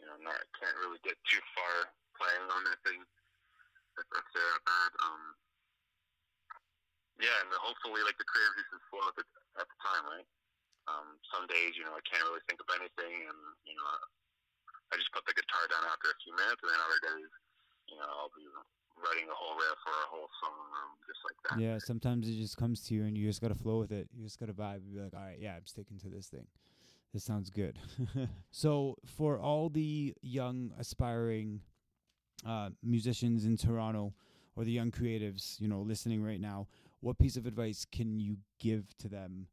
you 0.00 0.06
know, 0.06 0.16
not 0.22 0.38
can't 0.56 0.78
really 0.80 1.02
get 1.04 1.18
too 1.26 1.42
far 1.54 1.90
playing 2.16 2.46
on 2.50 2.62
that 2.66 2.80
thing. 2.86 3.02
If 3.98 4.06
that's 4.14 4.34
uh, 4.34 4.58
bad. 4.62 4.92
Um, 5.02 5.22
yeah, 7.18 7.34
and 7.42 7.50
hopefully, 7.58 8.02
like 8.06 8.14
the 8.14 8.26
creative 8.30 8.54
juices 8.62 8.84
flow 8.94 9.02
at 9.10 9.16
the, 9.18 9.26
at 9.58 9.66
the 9.66 9.78
time, 9.82 10.04
right? 10.06 10.28
Um, 10.88 11.20
some 11.28 11.44
days, 11.52 11.76
you 11.76 11.84
know, 11.84 11.92
I 11.92 12.02
can't 12.08 12.24
really 12.24 12.40
think 12.48 12.64
of 12.64 12.68
anything, 12.80 13.28
and 13.28 13.40
you 13.68 13.76
know, 13.76 13.88
I 14.88 14.96
just 14.96 15.12
put 15.12 15.28
the 15.28 15.36
guitar 15.36 15.68
down 15.68 15.84
after 15.84 16.08
a 16.08 16.16
few 16.24 16.32
minutes, 16.32 16.60
and 16.64 16.72
then 16.72 16.80
other 16.80 17.00
days, 17.04 17.30
you 17.92 17.96
know, 18.00 18.08
I'll 18.08 18.32
be 18.32 18.48
writing 19.02 19.28
a 19.30 19.36
whole 19.36 19.54
riff 19.54 19.80
or 19.86 19.92
a 19.92 20.08
whole 20.10 20.30
song, 20.42 20.66
um, 20.80 20.90
just 21.06 21.20
like 21.24 21.38
that. 21.44 21.56
Yeah, 21.60 21.78
sometimes 21.78 22.28
it 22.28 22.34
just 22.34 22.56
comes 22.56 22.82
to 22.88 22.94
you 22.94 23.04
and 23.04 23.16
you 23.16 23.26
just 23.26 23.40
gotta 23.40 23.54
flow 23.54 23.78
with 23.78 23.92
it. 23.92 24.08
You 24.14 24.24
just 24.24 24.40
gotta 24.40 24.52
vibe 24.52 24.82
and 24.82 24.92
be 24.92 25.00
like, 25.00 25.14
all 25.14 25.20
right, 25.20 25.38
yeah, 25.40 25.54
I'm 25.56 25.66
sticking 25.66 25.98
to 25.98 26.08
this 26.08 26.28
thing. 26.28 26.46
This 27.14 27.24
sounds 27.24 27.50
good. 27.50 27.78
so 28.50 28.96
for 29.04 29.38
all 29.38 29.68
the 29.68 30.14
young 30.20 30.72
aspiring 30.78 31.60
uh, 32.46 32.70
musicians 32.82 33.44
in 33.44 33.56
Toronto 33.56 34.12
or 34.56 34.64
the 34.64 34.72
young 34.72 34.90
creatives, 34.90 35.60
you 35.60 35.68
know, 35.68 35.80
listening 35.80 36.22
right 36.22 36.40
now, 36.40 36.66
what 37.00 37.18
piece 37.18 37.36
of 37.36 37.46
advice 37.46 37.86
can 37.90 38.20
you 38.20 38.36
give 38.58 38.96
to 38.98 39.08
them 39.08 39.46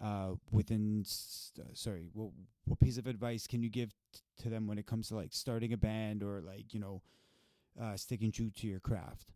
uh, 0.00 0.34
within? 0.50 1.04
St- 1.06 1.76
sorry, 1.76 2.08
what 2.12 2.30
what 2.64 2.80
piece 2.80 2.98
of 2.98 3.06
advice 3.06 3.46
can 3.46 3.62
you 3.62 3.70
give 3.70 3.90
t- 4.12 4.20
to 4.42 4.48
them 4.48 4.66
when 4.66 4.78
it 4.78 4.86
comes 4.86 5.08
to 5.08 5.16
like 5.16 5.32
starting 5.32 5.72
a 5.72 5.76
band 5.76 6.22
or 6.22 6.40
like 6.40 6.72
you 6.74 6.80
know 6.80 7.02
uh, 7.80 7.96
sticking 7.96 8.32
true 8.32 8.50
to 8.50 8.66
your 8.66 8.80
craft? 8.80 9.32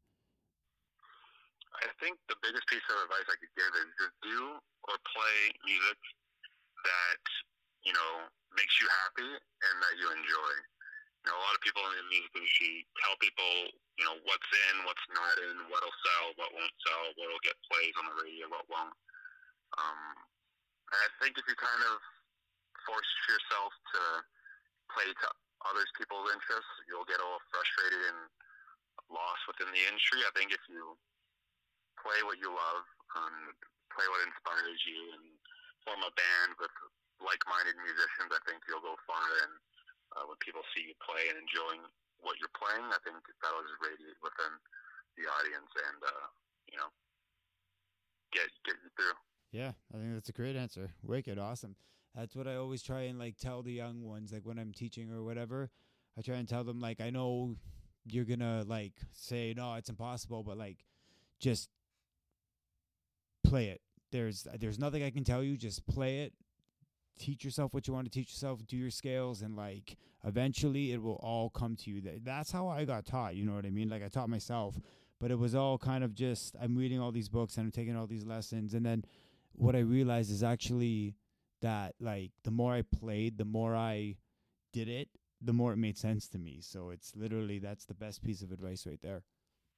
I 1.83 1.91
think 1.99 2.19
the 2.29 2.39
biggest 2.43 2.67
piece 2.69 2.85
of 2.93 2.97
advice 3.09 3.27
I 3.27 3.37
could 3.41 3.55
give 3.59 3.73
is 3.75 3.91
just 3.99 4.15
do 4.23 4.39
or 4.87 4.97
play 5.03 5.39
music 5.67 5.99
that 6.85 7.23
you 7.83 7.95
know 7.95 8.27
makes 8.55 8.79
you 8.79 8.87
happy 9.07 9.31
and 9.31 9.75
that 9.83 9.95
you 9.99 10.07
enjoy. 10.11 10.53
You 11.23 11.31
know, 11.31 11.39
a 11.39 11.45
lot 11.47 11.55
of 11.55 11.63
people 11.63 11.87
in 11.87 11.95
the 12.03 12.07
music 12.11 12.35
industry 12.35 12.83
tell 12.99 13.15
people, 13.23 13.71
you 13.95 14.03
know, 14.03 14.19
what's 14.27 14.51
in, 14.67 14.83
what's 14.83 15.07
not 15.15 15.39
in, 15.39 15.55
what'll 15.71 15.99
sell, 16.03 16.35
what 16.35 16.51
won't 16.51 16.75
sell, 16.83 17.15
what'll 17.15 17.47
get 17.47 17.55
plays 17.71 17.95
on 18.03 18.11
the 18.11 18.17
radio, 18.27 18.51
what 18.51 18.67
won't. 18.67 18.91
Um, 19.79 20.19
and 20.93 20.99
I 21.01 21.09
think 21.25 21.41
if 21.41 21.49
you 21.49 21.57
kind 21.57 21.83
of 21.89 21.97
force 22.85 23.11
yourself 23.25 23.73
to 23.97 24.01
play 24.93 25.09
to 25.09 25.29
others 25.65 25.89
people's 25.97 26.29
interests, 26.29 26.75
you'll 26.85 27.09
get 27.09 27.23
a 27.23 27.25
little 27.25 27.41
frustrated 27.49 28.03
and 28.13 28.21
lost 29.09 29.43
within 29.49 29.73
the 29.73 29.83
industry. 29.89 30.21
I 30.27 30.33
think 30.37 30.53
if 30.53 30.61
you 30.69 30.97
play 31.97 32.21
what 32.29 32.37
you 32.37 32.53
love 32.53 32.85
and 33.25 33.57
play 33.95 34.05
what 34.09 34.27
inspires 34.29 34.81
you 34.85 35.01
and 35.17 35.25
form 35.89 36.03
a 36.05 36.13
band 36.13 36.61
with 36.61 36.73
like-minded 37.25 37.79
musicians, 37.79 38.35
I 38.35 38.41
think 38.45 38.61
you'll 38.69 38.85
go 38.85 38.99
far. 39.09 39.29
And 39.49 39.53
uh, 40.19 40.25
when 40.29 40.39
people 40.45 40.65
see 40.77 40.93
you 40.93 40.97
play 41.01 41.31
and 41.33 41.41
enjoying 41.41 41.87
what 42.21 42.37
you're 42.37 42.53
playing, 42.53 42.85
I 42.91 43.01
think 43.01 43.17
that'll 43.41 43.65
just 43.65 43.81
radiate 43.81 44.19
within 44.21 44.53
the 45.17 45.29
audience 45.29 45.73
and 45.77 46.01
uh, 46.01 46.27
you 46.73 46.77
know 46.81 46.89
get 48.33 48.49
get 48.65 48.81
you 48.81 48.91
through. 48.97 49.17
Yeah, 49.53 49.73
I 49.95 49.99
think 49.99 50.15
that's 50.15 50.31
a 50.31 50.33
great 50.33 50.57
answer. 50.57 50.91
Wicked, 51.03 51.39
awesome. 51.39 51.77
That's 52.17 52.35
what 52.35 52.49
I 52.49 52.57
always 52.57 52.83
try 52.83 53.03
and 53.03 53.19
like 53.19 53.37
tell 53.37 53.63
the 53.63 53.73
young 53.73 54.03
ones, 54.03 54.33
like 54.33 54.47
when 54.47 54.59
I'm 54.59 54.73
teaching 54.73 55.13
or 55.13 55.23
whatever. 55.23 55.71
I 56.19 56.23
try 56.23 56.37
and 56.37 56.49
tell 56.49 56.65
them 56.65 56.81
like 56.81 57.01
I 57.01 57.11
know 57.11 57.57
you're 58.05 58.25
gonna 58.25 58.65
like 58.67 58.95
say 59.13 59.55
no, 59.57 59.75
it's 59.75 59.91
impossible, 59.91 60.43
but 60.43 60.57
like 60.57 60.85
just 61.39 61.69
play 63.45 63.69
it. 63.69 63.81
There's 64.11 64.47
there's 64.59 64.79
nothing 64.79 65.03
I 65.03 65.11
can 65.11 65.25
tell 65.25 65.43
you. 65.43 65.57
Just 65.57 65.87
play 65.87 66.21
it. 66.21 66.33
Teach 67.19 67.45
yourself 67.45 67.75
what 67.75 67.87
you 67.87 67.95
want 67.95 68.07
to 68.07 68.11
teach 68.11 68.31
yourself. 68.31 68.67
Do 68.67 68.77
your 68.77 68.91
scales, 68.91 69.43
and 69.43 69.55
like 69.55 69.97
eventually 70.25 70.93
it 70.93 71.03
will 71.03 71.21
all 71.23 71.51
come 71.51 71.77
to 71.77 71.91
you. 71.91 72.03
That's 72.23 72.53
how 72.53 72.69
I 72.69 72.85
got 72.85 73.05
taught. 73.05 73.37
You 73.37 73.45
know 73.45 73.55
what 73.55 73.67
I 73.67 73.71
mean? 73.71 73.89
Like 73.89 74.03
I 74.03 74.09
taught 74.09 74.29
myself, 74.29 74.79
but 75.21 75.31
it 75.31 75.39
was 75.39 75.55
all 75.55 75.79
kind 75.79 76.05
of 76.05 76.15
just 76.15 76.57
I'm 76.61 76.77
reading 76.77 77.01
all 77.01 77.13
these 77.13 77.29
books 77.29 77.57
and 77.57 77.67
I'm 77.67 77.71
taking 77.71 77.97
all 77.97 78.07
these 78.07 78.25
lessons, 78.25 78.75
and 78.75 78.85
then 78.85 79.05
what 79.55 79.77
I 79.77 79.81
realized 79.81 80.31
is 80.31 80.43
actually 80.43 81.15
that 81.61 81.95
like 82.01 82.33
the 82.45 82.51
more 82.51 82.75
I 82.75 82.83
played, 82.83 83.39
the 83.39 83.47
more 83.47 83.75
I 83.77 84.17
did 84.73 84.89
it, 84.89 85.09
the 85.41 85.53
more 85.53 85.73
it 85.73 85.81
made 85.81 85.99
sense 85.99 86.29
to 86.31 86.39
me. 86.39 86.61
So 86.61 86.91
it's 86.91 87.15
literally 87.15 87.59
that's 87.59 87.87
the 87.87 87.95
best 87.95 88.23
piece 88.23 88.43
of 88.43 88.51
advice 88.53 88.87
right 88.87 89.01
there. 89.03 89.23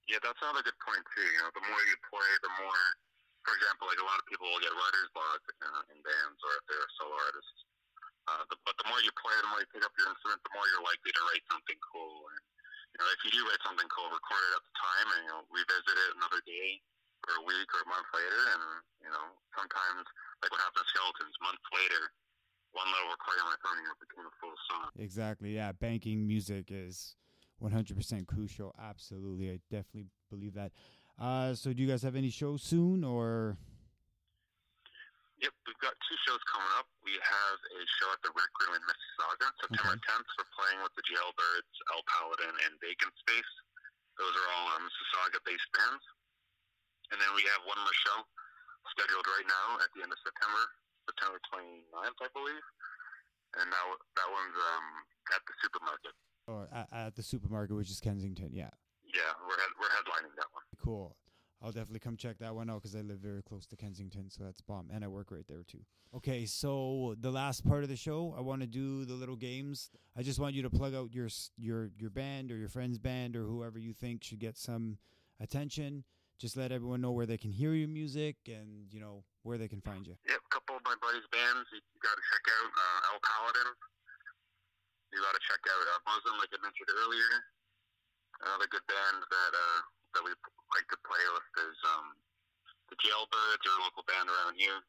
Yeah, 0.08 0.20
that's 0.20 0.40
another 0.44 0.64
good 0.64 0.76
point 0.84 1.04
too. 1.16 1.24
You 1.24 1.40
know, 1.44 1.52
the 1.56 1.64
more 1.64 1.80
you 1.88 1.96
play, 2.12 2.30
the 2.44 2.52
more, 2.60 2.82
for 3.40 3.56
example, 3.56 3.88
like 3.88 4.00
a 4.00 4.04
lot 4.04 4.20
of 4.20 4.26
people 4.28 4.44
will 4.52 4.60
get 4.60 4.72
writer's 4.76 5.10
block 5.16 5.40
uh, 5.64 5.92
in 5.92 5.98
bands 6.04 6.38
or 6.44 6.52
if 6.60 6.64
they're 6.68 6.90
solo 7.00 7.16
artists. 7.16 7.60
Uh, 8.24 8.44
the, 8.48 8.56
but 8.64 8.76
the 8.80 8.88
more 8.88 9.00
you 9.04 9.12
play, 9.20 9.36
the 9.40 9.48
more 9.52 9.60
you 9.60 9.68
pick 9.72 9.84
up 9.84 9.92
your 9.96 10.08
instrument, 10.08 10.40
the 10.44 10.52
more 10.52 10.64
you're 10.72 10.84
likely 10.84 11.12
to 11.12 11.22
write 11.28 11.44
something 11.48 11.76
cool. 11.92 12.24
And 12.32 12.40
you 12.92 12.98
know, 13.00 13.08
if 13.12 13.20
you 13.24 13.30
do 13.32 13.40
write 13.48 13.60
something 13.64 13.88
cool, 13.92 14.08
record 14.12 14.44
it 14.48 14.52
at 14.60 14.64
the 14.64 14.74
time, 14.76 15.08
and 15.12 15.20
you 15.24 15.30
know, 15.32 15.40
revisit 15.52 15.96
it 15.96 16.10
another 16.20 16.40
day 16.44 16.84
or 17.28 17.36
a 17.40 17.44
week 17.48 17.68
or 17.72 17.80
a 17.84 17.88
month 17.88 18.08
later. 18.12 18.40
And 18.56 18.62
you 19.04 19.10
know, 19.10 19.26
sometimes 19.56 20.04
like 20.44 20.50
what 20.52 20.60
happened 20.60 20.84
to 20.84 20.90
Skeletons, 20.92 21.34
months 21.40 21.66
later, 21.72 22.02
one 22.76 22.88
little 22.90 23.10
recording 23.12 23.42
on 23.46 23.50
my 23.54 23.60
phone, 23.64 23.78
became 24.02 24.26
a 24.28 24.34
full 24.40 24.56
song. 24.68 24.88
Exactly. 24.98 25.54
Yeah, 25.56 25.72
banking 25.72 26.26
music 26.26 26.68
is 26.74 27.16
100% 27.62 27.96
crucial. 28.26 28.74
Absolutely, 28.76 29.50
I 29.54 29.58
definitely 29.70 30.10
believe 30.28 30.54
that. 30.54 30.72
Uh, 31.14 31.54
so 31.54 31.70
do 31.72 31.78
you 31.78 31.86
guys 31.88 32.02
have 32.02 32.18
any 32.18 32.30
shows 32.30 32.62
soon 32.66 33.04
or? 33.06 33.56
Yep, 35.38 35.52
we've 35.68 35.82
got 35.84 35.92
two 36.08 36.18
shows 36.24 36.40
coming 36.48 36.72
up. 36.80 36.88
We 37.04 37.12
have 37.20 37.58
a 37.76 37.82
show 38.00 38.08
at 38.16 38.20
the 38.24 38.32
Rec 38.32 38.48
Room 38.64 38.74
in 38.80 38.82
Mississauga, 38.88 39.46
September 39.60 39.94
Okay. 40.00 40.08
10th. 40.08 40.28
We're 40.40 40.52
playing 40.56 40.80
with 40.80 40.94
the 40.96 41.04
Jailbirds, 41.04 41.74
El 41.92 42.02
Paladin, 42.08 42.54
and 42.64 42.72
Vacant 42.80 43.12
Space. 43.22 43.52
Those 44.16 44.32
are 44.34 44.48
all 44.56 44.66
um, 44.78 44.82
Mississauga-based 44.88 45.68
bands. 45.74 46.04
And 47.12 47.16
then 47.20 47.30
we 47.36 47.44
have 47.52 47.62
one 47.68 47.78
more 47.80 47.98
show 48.04 48.18
scheduled 48.92 49.26
right 49.26 49.48
now 49.48 49.66
at 49.80 49.90
the 49.96 50.04
end 50.04 50.12
of 50.12 50.20
September, 50.22 50.62
September 51.08 51.38
29th, 51.52 52.18
I 52.20 52.30
believe. 52.32 52.64
And 53.60 53.66
that, 53.70 53.84
that 54.18 54.28
one's 54.28 54.56
um, 54.56 54.86
at 55.30 55.42
the 55.46 55.54
supermarket. 55.62 56.14
Or 56.46 56.60
at, 56.72 56.88
at 56.90 57.12
the 57.14 57.24
supermarket, 57.24 57.76
which 57.76 57.90
is 57.90 58.00
Kensington. 58.00 58.50
Yeah. 58.52 58.72
Yeah, 59.06 59.30
we're, 59.46 59.56
head, 59.56 59.72
we're 59.78 59.92
headlining 59.94 60.34
that 60.36 60.50
one. 60.50 60.66
Cool. 60.82 61.16
I'll 61.62 61.72
definitely 61.72 62.00
come 62.00 62.16
check 62.16 62.38
that 62.40 62.54
one 62.54 62.68
out 62.68 62.82
because 62.82 62.94
I 62.94 63.00
live 63.00 63.20
very 63.20 63.42
close 63.42 63.64
to 63.68 63.76
Kensington, 63.76 64.28
so 64.28 64.44
that's 64.44 64.60
bomb, 64.60 64.90
and 64.92 65.02
I 65.02 65.08
work 65.08 65.30
right 65.30 65.46
there 65.48 65.62
too. 65.62 65.80
Okay, 66.14 66.44
so 66.44 67.14
the 67.18 67.30
last 67.30 67.66
part 67.66 67.82
of 67.82 67.88
the 67.88 67.96
show, 67.96 68.34
I 68.36 68.42
want 68.42 68.60
to 68.60 68.66
do 68.66 69.06
the 69.06 69.14
little 69.14 69.34
games. 69.34 69.90
I 70.16 70.22
just 70.22 70.38
want 70.38 70.54
you 70.54 70.62
to 70.62 70.70
plug 70.70 70.94
out 70.94 71.14
your 71.14 71.28
your 71.56 71.90
your 71.98 72.10
band 72.10 72.52
or 72.52 72.56
your 72.56 72.68
friend's 72.68 72.98
band 72.98 73.34
or 73.34 73.44
whoever 73.44 73.78
you 73.78 73.94
think 73.94 74.22
should 74.22 74.40
get 74.40 74.58
some 74.58 74.98
attention. 75.40 76.04
Just 76.38 76.56
let 76.58 76.72
everyone 76.72 77.00
know 77.00 77.12
where 77.14 77.26
they 77.26 77.38
can 77.38 77.54
hear 77.54 77.72
your 77.74 77.88
music 77.88 78.36
and 78.50 78.90
you 78.90 78.98
know 78.98 79.22
where 79.46 79.56
they 79.56 79.68
can 79.68 79.80
find 79.80 80.06
you. 80.06 80.18
Yep, 80.26 80.42
a 80.42 80.50
couple 80.50 80.74
of 80.76 80.82
my 80.82 80.98
buddies' 80.98 81.26
bands 81.30 81.70
you, 81.70 81.78
you 81.78 82.00
got 82.02 82.18
to 82.18 82.24
check 82.26 82.44
out. 82.50 82.70
Uh, 82.74 83.12
El 83.14 83.20
Paladin. 83.22 83.70
You 85.14 85.22
got 85.22 85.30
to 85.30 85.42
check 85.46 85.62
out 85.62 85.84
uh, 85.94 86.02
BUSM, 86.10 86.34
like 86.42 86.50
I 86.50 86.58
mentioned 86.58 86.90
earlier. 86.90 87.30
Another 88.42 88.66
good 88.66 88.82
band 88.90 89.22
that 89.22 89.52
uh, 89.54 89.80
that 90.18 90.22
we 90.26 90.34
like 90.74 90.88
to 90.90 90.98
play 91.06 91.22
with 91.38 91.48
is 91.70 91.78
um, 91.86 92.18
the 92.90 92.98
Jailbirds, 92.98 93.62
they're 93.62 93.78
a 93.78 93.82
local 93.86 94.02
band 94.10 94.26
around 94.26 94.58
here. 94.58 94.82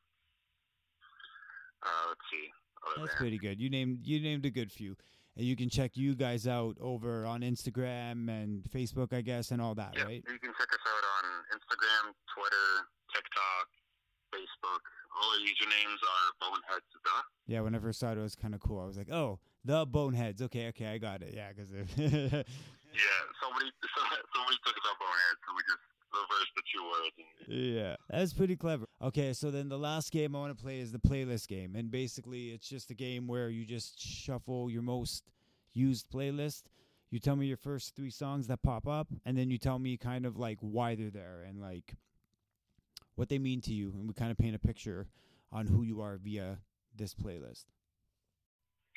Uh, 1.85 2.09
let's 2.09 2.25
see. 2.33 2.49
Other 2.81 3.05
That's 3.05 3.13
bands. 3.13 3.21
pretty 3.21 3.37
good. 3.37 3.61
You 3.61 3.69
named 3.69 4.01
you 4.01 4.17
named 4.19 4.45
a 4.45 4.53
good 4.53 4.71
few, 4.71 4.97
and 5.37 5.45
you 5.45 5.55
can 5.55 5.69
check 5.69 5.91
you 5.95 6.15
guys 6.15 6.47
out 6.47 6.77
over 6.81 7.25
on 7.25 7.41
Instagram 7.41 8.29
and 8.29 8.63
Facebook, 8.69 9.13
I 9.13 9.21
guess, 9.21 9.51
and 9.51 9.61
all 9.61 9.75
that, 9.75 9.93
Yeah, 9.95 10.03
right? 10.05 10.23
you 10.27 10.39
can 10.39 10.51
check 10.57 10.71
us 10.71 10.83
out 10.87 11.03
on 11.17 11.25
Instagram, 11.57 12.13
Twitter, 12.33 12.87
TikTok, 13.13 13.67
Facebook. 14.33 14.81
All 15.15 15.29
our 15.31 15.39
usernames 15.39 15.99
are 16.03 16.25
Boneheads 16.41 16.85
the. 17.03 17.23
Yeah, 17.47 17.61
when 17.61 17.75
I 17.75 17.79
first 17.79 17.99
saw 17.99 18.11
it, 18.11 18.17
it 18.17 18.21
was 18.21 18.35
kind 18.35 18.53
of 18.53 18.59
cool. 18.59 18.79
I 18.81 18.85
was 18.85 18.97
like, 18.97 19.11
oh, 19.11 19.39
the 19.63 19.85
Boneheads. 19.85 20.41
Okay, 20.41 20.67
okay, 20.69 20.87
I 20.87 20.97
got 20.97 21.21
it. 21.21 21.33
Yeah, 21.33 21.49
because 21.55 21.71
Yeah, 22.95 23.19
somebody 23.43 23.67
somebody 24.35 24.57
took 24.63 24.75
us 24.75 24.85
up 24.91 24.97
Boneheads, 24.99 25.39
so 25.43 25.51
we 25.55 25.61
just 25.67 25.83
reversed 26.15 26.51
the 26.55 26.63
two 26.73 26.83
words. 26.83 27.15
And, 27.17 27.75
yeah, 27.75 27.95
that's 28.09 28.33
pretty 28.33 28.55
clever. 28.55 28.85
Okay, 29.01 29.33
so 29.33 29.51
then 29.51 29.69
the 29.69 29.77
last 29.77 30.11
game 30.11 30.35
I 30.35 30.39
want 30.39 30.57
to 30.57 30.63
play 30.63 30.79
is 30.79 30.91
the 30.91 30.99
playlist 30.99 31.47
game, 31.47 31.75
and 31.75 31.91
basically 31.91 32.49
it's 32.49 32.67
just 32.67 32.89
a 32.91 32.95
game 32.95 33.27
where 33.27 33.49
you 33.49 33.65
just 33.65 33.99
shuffle 33.99 34.69
your 34.69 34.81
most 34.81 35.29
used 35.73 36.09
playlist. 36.09 36.63
You 37.11 37.19
tell 37.19 37.35
me 37.35 37.45
your 37.45 37.57
first 37.57 37.95
three 37.95 38.09
songs 38.09 38.47
that 38.47 38.63
pop 38.63 38.87
up, 38.87 39.07
and 39.25 39.37
then 39.37 39.51
you 39.51 39.57
tell 39.57 39.79
me 39.79 39.95
kind 39.97 40.25
of 40.25 40.37
like 40.37 40.57
why 40.61 40.95
they're 40.95 41.11
there 41.11 41.45
and 41.47 41.61
like 41.61 41.93
what 43.15 43.29
they 43.29 43.39
mean 43.39 43.61
to 43.61 43.73
you, 43.73 43.93
and 43.95 44.07
we 44.07 44.13
kind 44.13 44.31
of 44.31 44.37
paint 44.37 44.55
a 44.55 44.59
picture 44.59 45.07
on 45.51 45.67
who 45.67 45.83
you 45.83 46.01
are 46.01 46.17
via 46.17 46.59
this 46.95 47.13
playlist. 47.13 47.65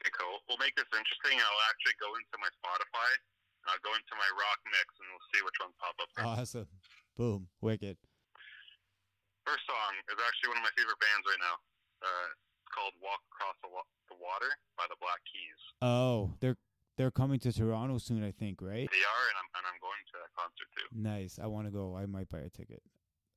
Okay, 0.01 0.11
cool. 0.15 0.39
We'll 0.49 0.59
make 0.59 0.75
this 0.75 0.87
interesting. 0.91 1.39
I'll 1.39 1.65
actually 1.71 1.95
go 1.99 2.11
into 2.15 2.39
my 2.39 2.51
Spotify. 2.59 3.11
and 3.63 3.75
I'll 3.75 3.85
go 3.85 3.93
into 3.95 4.15
my 4.17 4.31
rock 4.39 4.59
mix, 4.71 4.87
and 4.99 5.07
we'll 5.11 5.29
see 5.35 5.43
which 5.45 5.59
ones 5.61 5.75
pop 5.79 5.95
up. 6.01 6.09
Awesome, 6.39 6.67
boom, 7.19 7.49
wicked. 7.61 7.99
First 9.45 9.67
song 9.67 9.93
is 10.07 10.17
actually 10.23 10.49
one 10.55 10.59
of 10.63 10.65
my 10.65 10.73
favorite 10.79 11.01
bands 11.03 11.25
right 11.27 11.43
now. 11.43 11.57
Uh, 11.99 12.29
it's 12.63 12.71
called 12.71 12.95
"Walk 13.03 13.19
Across 13.35 13.59
the, 13.67 13.71
Wa- 13.75 13.91
the 14.09 14.17
Water" 14.23 14.51
by 14.79 14.87
the 14.89 14.97
Black 15.03 15.19
Keys. 15.27 15.61
Oh, 15.83 16.33
they're 16.41 16.57
they're 16.97 17.11
coming 17.11 17.41
to 17.43 17.51
Toronto 17.53 17.99
soon, 17.99 18.23
I 18.23 18.31
think, 18.31 18.63
right? 18.63 18.87
They 18.87 19.05
are, 19.05 19.25
and 19.35 19.37
I'm 19.43 19.49
and 19.59 19.65
I'm 19.67 19.79
going 19.83 20.03
to 20.07 20.15
that 20.23 20.31
concert 20.39 20.69
too. 20.79 20.87
Nice. 20.95 21.41
I 21.43 21.47
want 21.51 21.67
to 21.67 21.73
go. 21.75 21.97
I 21.99 22.07
might 22.07 22.31
buy 22.31 22.47
a 22.47 22.51
ticket. 22.51 22.83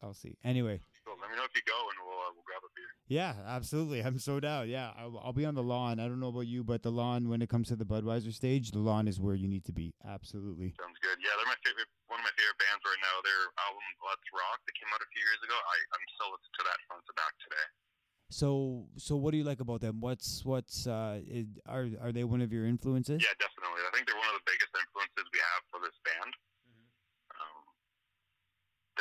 I'll 0.03 0.15
see. 0.17 0.33
Anyway, 0.43 0.81
So 1.05 1.13
let 1.21 1.29
me 1.29 1.37
know 1.37 1.45
if 1.45 1.53
you 1.53 1.61
go, 1.69 1.77
and 1.77 1.97
we'll 2.01 2.17
uh, 2.17 2.33
we'll 2.33 2.41
grab 2.41 2.65
a 2.65 2.71
beer. 2.73 2.89
yeah, 3.07 3.35
absolutely. 3.45 4.01
I'm 4.01 4.17
so 4.17 4.39
down. 4.41 4.67
Yeah, 4.67 4.89
I'll, 4.97 5.21
I'll 5.23 5.31
be 5.33 5.45
on 5.45 5.53
the 5.53 5.61
lawn. 5.61 5.99
I 6.01 6.07
don't 6.09 6.19
know 6.19 6.33
about 6.33 6.49
you, 6.49 6.63
but 6.65 6.81
the 6.81 6.89
lawn 6.91 7.29
when 7.29 7.41
it 7.43 7.49
comes 7.49 7.67
to 7.69 7.75
the 7.77 7.85
Budweiser 7.85 8.33
stage, 8.33 8.71
the 8.71 8.79
lawn 8.81 9.07
is 9.07 9.21
where 9.21 9.35
you 9.35 9.47
need 9.47 9.63
to 9.65 9.71
be. 9.71 9.93
Absolutely. 10.03 10.73
Sounds 10.81 10.97
good. 11.05 11.21
Yeah, 11.21 11.29
they're 11.37 11.45
my 11.45 11.55
favorite. 11.63 11.85
One 12.21 12.29
of 12.29 12.37
my 12.37 12.37
favorite 12.37 12.61
bands 12.61 12.85
right 12.85 13.01
now. 13.01 13.17
Their 13.25 13.49
album 13.65 13.81
Let's 14.05 14.29
Rock 14.29 14.61
that 14.69 14.77
came 14.77 14.93
out 14.93 15.01
a 15.01 15.09
few 15.09 15.25
years 15.25 15.41
ago. 15.41 15.57
I 15.57 15.77
I'm 15.97 16.05
still 16.13 16.29
listening 16.29 16.53
to 16.53 16.65
that 16.69 16.77
front 16.85 17.01
to 17.09 17.13
back 17.17 17.33
today. 17.41 17.67
So 18.29 18.85
so 19.01 19.17
what 19.17 19.33
do 19.33 19.41
you 19.41 19.47
like 19.47 19.57
about 19.57 19.81
them? 19.81 19.97
What's 19.97 20.45
what's 20.45 20.85
uh 20.85 21.17
it, 21.25 21.49
are 21.65 21.89
are 21.97 22.13
they 22.13 22.21
one 22.21 22.45
of 22.45 22.53
your 22.53 22.69
influences? 22.69 23.25
Yeah, 23.25 23.33
definitely. 23.41 23.81
I 23.81 23.89
think 23.89 24.05
they're 24.05 24.21
one 24.21 24.29
of 24.29 24.37
the 24.37 24.45
biggest 24.45 24.69
influences 24.69 25.25
we 25.33 25.41
have 25.41 25.65
for 25.73 25.81
this 25.81 25.97
band. 26.05 26.29
Um, 27.33 27.57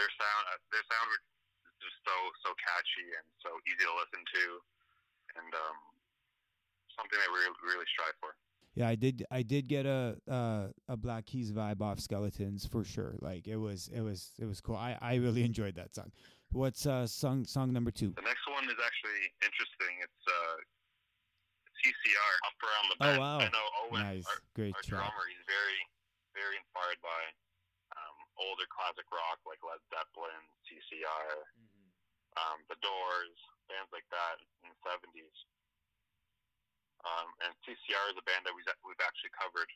their 0.01 0.09
sound, 0.17 0.43
uh, 0.57 0.61
their 0.73 0.87
sound 0.89 1.07
was 1.13 1.21
just 1.77 2.01
so 2.01 2.17
so 2.41 2.57
catchy 2.57 3.05
and 3.21 3.27
so 3.45 3.53
easy 3.69 3.85
to 3.85 3.97
listen 4.01 4.25
to, 4.25 4.45
and 5.45 5.53
um, 5.61 5.77
something 6.97 7.21
that 7.21 7.29
we 7.29 7.37
really, 7.37 7.77
really 7.77 7.89
strive 7.93 8.17
for. 8.17 8.33
Yeah, 8.81 8.89
I 8.89 8.97
did. 8.97 9.29
I 9.29 9.45
did 9.45 9.69
get 9.69 9.85
a 9.85 10.17
uh, 10.25 10.73
a 10.89 10.97
Black 10.97 11.29
Keys 11.29 11.53
vibe 11.53 11.85
off 11.85 12.01
Skeletons 12.01 12.65
for 12.65 12.81
sure. 12.81 13.13
Like 13.21 13.45
it 13.45 13.61
was, 13.61 13.93
it 13.93 14.01
was, 14.01 14.33
it 14.41 14.49
was 14.49 14.65
cool. 14.65 14.81
I, 14.81 14.97
I 15.05 15.21
really 15.21 15.45
enjoyed 15.51 15.77
that 15.77 15.93
song. 15.93 16.09
What's 16.57 16.89
uh 16.89 17.05
song 17.05 17.45
song 17.45 17.77
number 17.77 17.93
two? 17.93 18.17
The 18.17 18.25
next 18.25 18.49
one 18.49 18.65
is 18.73 18.81
actually 18.81 19.21
interesting. 19.45 20.01
It's 20.01 20.25
uh, 20.25 20.57
CCR 21.85 22.35
up 22.49 22.57
around 22.65 22.87
the 22.89 22.97
Oh, 23.05 23.15
wow. 23.21 23.39
I 23.45 23.53
know 23.53 23.67
Owen, 23.85 24.01
Nice, 24.01 24.25
our, 24.33 24.41
great 24.57 24.73
our 24.73 24.81
track. 24.81 25.05
drummer. 25.05 25.29
He's 25.29 25.45
very 25.45 25.81
very 26.33 26.57
inspired 26.57 27.05
by 27.05 27.21
um, 28.01 28.17
older 28.41 28.65
classic 28.73 29.05
rock 29.13 29.45
like 29.45 29.61
Led 29.61 29.85
Zeppelin, 29.93 30.41
CCR, 30.65 31.37
um, 32.41 32.65
The 32.73 32.81
Doors, 32.81 33.37
bands 33.69 33.93
like 33.93 34.09
that 34.09 34.41
in 34.65 34.73
the 34.73 34.79
seventies. 34.89 35.37
Um, 37.05 37.29
and 37.47 37.51
CCR 37.65 38.13
is 38.13 38.17
a 38.21 38.25
band 38.29 38.45
that 38.45 38.53
we've, 38.55 38.69
we've 38.85 39.01
actually 39.05 39.33
covered 39.33 39.71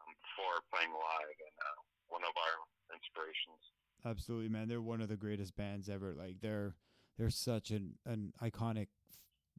um, 0.00 0.12
before 0.24 0.64
playing 0.72 0.90
live, 0.92 1.36
and 1.44 1.56
uh, 1.60 1.78
one 2.08 2.24
of 2.24 2.32
our 2.36 2.54
inspirations. 2.94 3.60
Absolutely, 4.04 4.48
man. 4.48 4.68
They're 4.68 4.80
one 4.80 5.00
of 5.00 5.08
the 5.08 5.16
greatest 5.16 5.56
bands 5.56 5.88
ever. 5.88 6.14
Like 6.16 6.40
they're 6.40 6.74
they're 7.18 7.30
such 7.30 7.70
an 7.70 7.94
an 8.06 8.32
iconic 8.42 8.86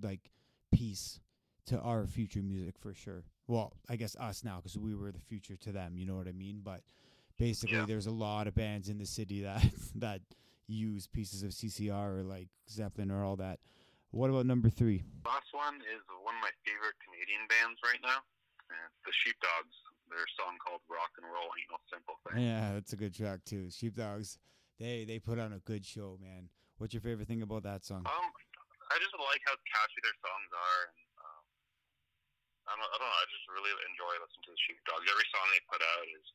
like 0.01 0.31
piece 0.71 1.19
to 1.67 1.79
our 1.79 2.07
future 2.07 2.41
music 2.41 2.75
for 2.79 2.93
sure. 2.93 3.23
Well, 3.47 3.73
I 3.89 3.95
guess 3.95 4.15
us 4.15 4.43
now 4.43 4.57
because 4.57 4.77
we 4.77 4.95
were 4.95 5.11
the 5.11 5.19
future 5.19 5.57
to 5.57 5.71
them. 5.71 5.97
You 5.97 6.05
know 6.05 6.15
what 6.15 6.27
I 6.27 6.31
mean? 6.31 6.61
But 6.63 6.81
basically, 7.37 7.77
Yeah. 7.77 7.85
there's 7.85 8.07
a 8.07 8.11
lot 8.11 8.47
of 8.47 8.55
bands 8.55 8.89
in 8.89 8.97
the 8.97 9.05
city 9.05 9.41
that 9.43 9.63
that 9.95 10.21
use 10.67 11.05
pieces 11.07 11.43
of 11.43 11.49
CCR 11.51 12.19
or 12.19 12.23
like 12.23 12.47
Zeppelin 12.69 13.11
or 13.11 13.23
all 13.23 13.35
that. 13.37 13.59
What 14.09 14.33
about 14.33 14.49
number 14.49 14.73
three? 14.73 15.05
Last 15.21 15.53
one 15.53 15.77
is 15.85 16.01
one 16.25 16.33
of 16.33 16.41
my 16.41 16.53
favorite 16.65 16.97
Canadian 17.05 17.45
bands 17.45 17.77
right 17.85 18.01
now, 18.01 18.25
it's 18.69 19.01
the 19.05 19.13
Sheepdogs. 19.25 19.75
Their 20.09 20.25
song 20.41 20.57
called 20.57 20.81
"Rock 20.89 21.13
and 21.21 21.29
Roll 21.29 21.53
Ain't 21.53 21.69
No 21.69 21.77
Simple 21.93 22.17
Thing." 22.25 22.41
Yeah, 22.41 22.73
that's 22.73 22.97
a 22.97 22.99
good 22.99 23.13
track 23.13 23.45
too. 23.45 23.69
Sheepdogs. 23.69 24.41
They 24.81 25.05
they 25.05 25.21
put 25.21 25.37
on 25.37 25.53
a 25.53 25.61
good 25.61 25.85
show, 25.85 26.17
man. 26.17 26.49
What's 26.81 26.97
your 26.97 27.05
favorite 27.05 27.29
thing 27.29 27.45
about 27.45 27.61
that 27.69 27.85
song? 27.85 28.01
Um, 28.09 28.27
I 28.89 28.97
just 28.97 29.13
like 29.13 29.43
how 29.45 29.53
catchy 29.69 30.01
their 30.01 30.17
songs 30.17 30.49
are, 30.49 30.81
and 30.89 30.97
um, 31.21 31.45
I 32.65 32.73
don't, 32.73 32.89
I 32.89 32.95
don't 32.97 33.05
know. 33.05 33.19
I 33.21 33.27
just 33.29 33.45
really 33.53 33.69
enjoy 33.85 34.13
listening 34.17 34.45
to 34.49 34.53
the 34.57 34.61
Sheepdogs. 34.65 35.05
Every 35.05 35.27
song 35.29 35.45
they 35.53 35.61
put 35.69 35.81
out 35.85 36.05
is 36.09 36.25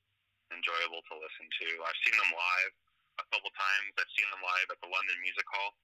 enjoyable 0.55 1.03
to 1.11 1.15
listen 1.19 1.47
to. 1.51 1.69
I've 1.83 2.01
seen 2.07 2.15
them 2.15 2.31
live 2.31 2.73
a 3.19 3.27
couple 3.35 3.51
times. 3.59 3.91
I've 3.99 4.13
seen 4.15 4.31
them 4.31 4.43
live 4.47 4.71
at 4.71 4.79
the 4.79 4.91
London 4.93 5.19
Music 5.19 5.47
Hall 5.51 5.75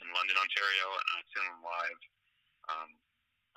in 0.00 0.08
London, 0.14 0.36
Ontario, 0.38 0.86
and 0.94 1.06
I've 1.18 1.28
seen 1.32 1.46
them 1.48 1.62
live 1.62 2.00
um, 2.70 2.90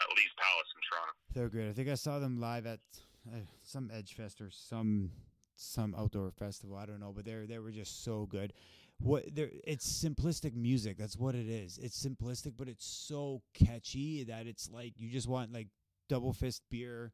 at 0.02 0.08
Lee's 0.14 0.36
Palace 0.38 0.72
in 0.74 0.82
Toronto. 0.86 1.14
They're 1.34 1.52
great. 1.54 1.70
I 1.70 1.74
think 1.74 1.90
I 1.90 2.00
saw 2.00 2.20
them 2.20 2.40
live 2.40 2.66
at 2.66 2.80
uh, 3.28 3.46
some 3.64 3.92
Edge 3.94 4.14
Fest 4.14 4.42
or 4.42 4.50
some 4.52 5.12
some 5.58 5.96
outdoor 5.98 6.32
festival. 6.32 6.78
I 6.78 6.86
don't 6.86 7.00
know, 7.00 7.12
but 7.14 7.26
they 7.26 7.36
they 7.48 7.60
were 7.60 7.72
just 7.72 8.04
so 8.04 8.26
good. 8.30 8.54
What 9.00 9.24
there 9.36 9.50
it's 9.66 9.86
simplistic 9.86 10.56
music. 10.56 10.98
That's 10.98 11.18
what 11.18 11.36
it 11.36 11.50
is. 11.50 11.78
It's 11.78 11.98
simplistic, 12.04 12.54
but 12.58 12.68
it's 12.68 12.86
so 12.86 13.42
catchy 13.54 14.24
that 14.26 14.48
it's 14.48 14.70
like 14.72 14.94
you 14.98 15.10
just 15.10 15.28
want 15.28 15.54
like 15.54 15.68
double 16.10 16.34
fist 16.34 16.64
beer, 16.70 17.12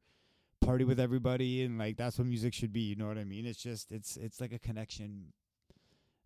party 0.64 0.86
with 0.86 1.00
everybody, 1.00 1.64
and 1.64 1.78
like 1.78 1.98
that's 1.98 2.18
what 2.18 2.28
music 2.28 2.54
should 2.54 2.72
be. 2.72 2.82
You 2.82 2.96
know 2.96 3.08
what 3.08 3.18
I 3.18 3.26
mean? 3.26 3.46
It's 3.46 3.62
just 3.62 3.92
it's 3.92 4.18
it's 4.18 4.40
like 4.40 4.54
a 4.54 4.60
connection, 4.60 5.34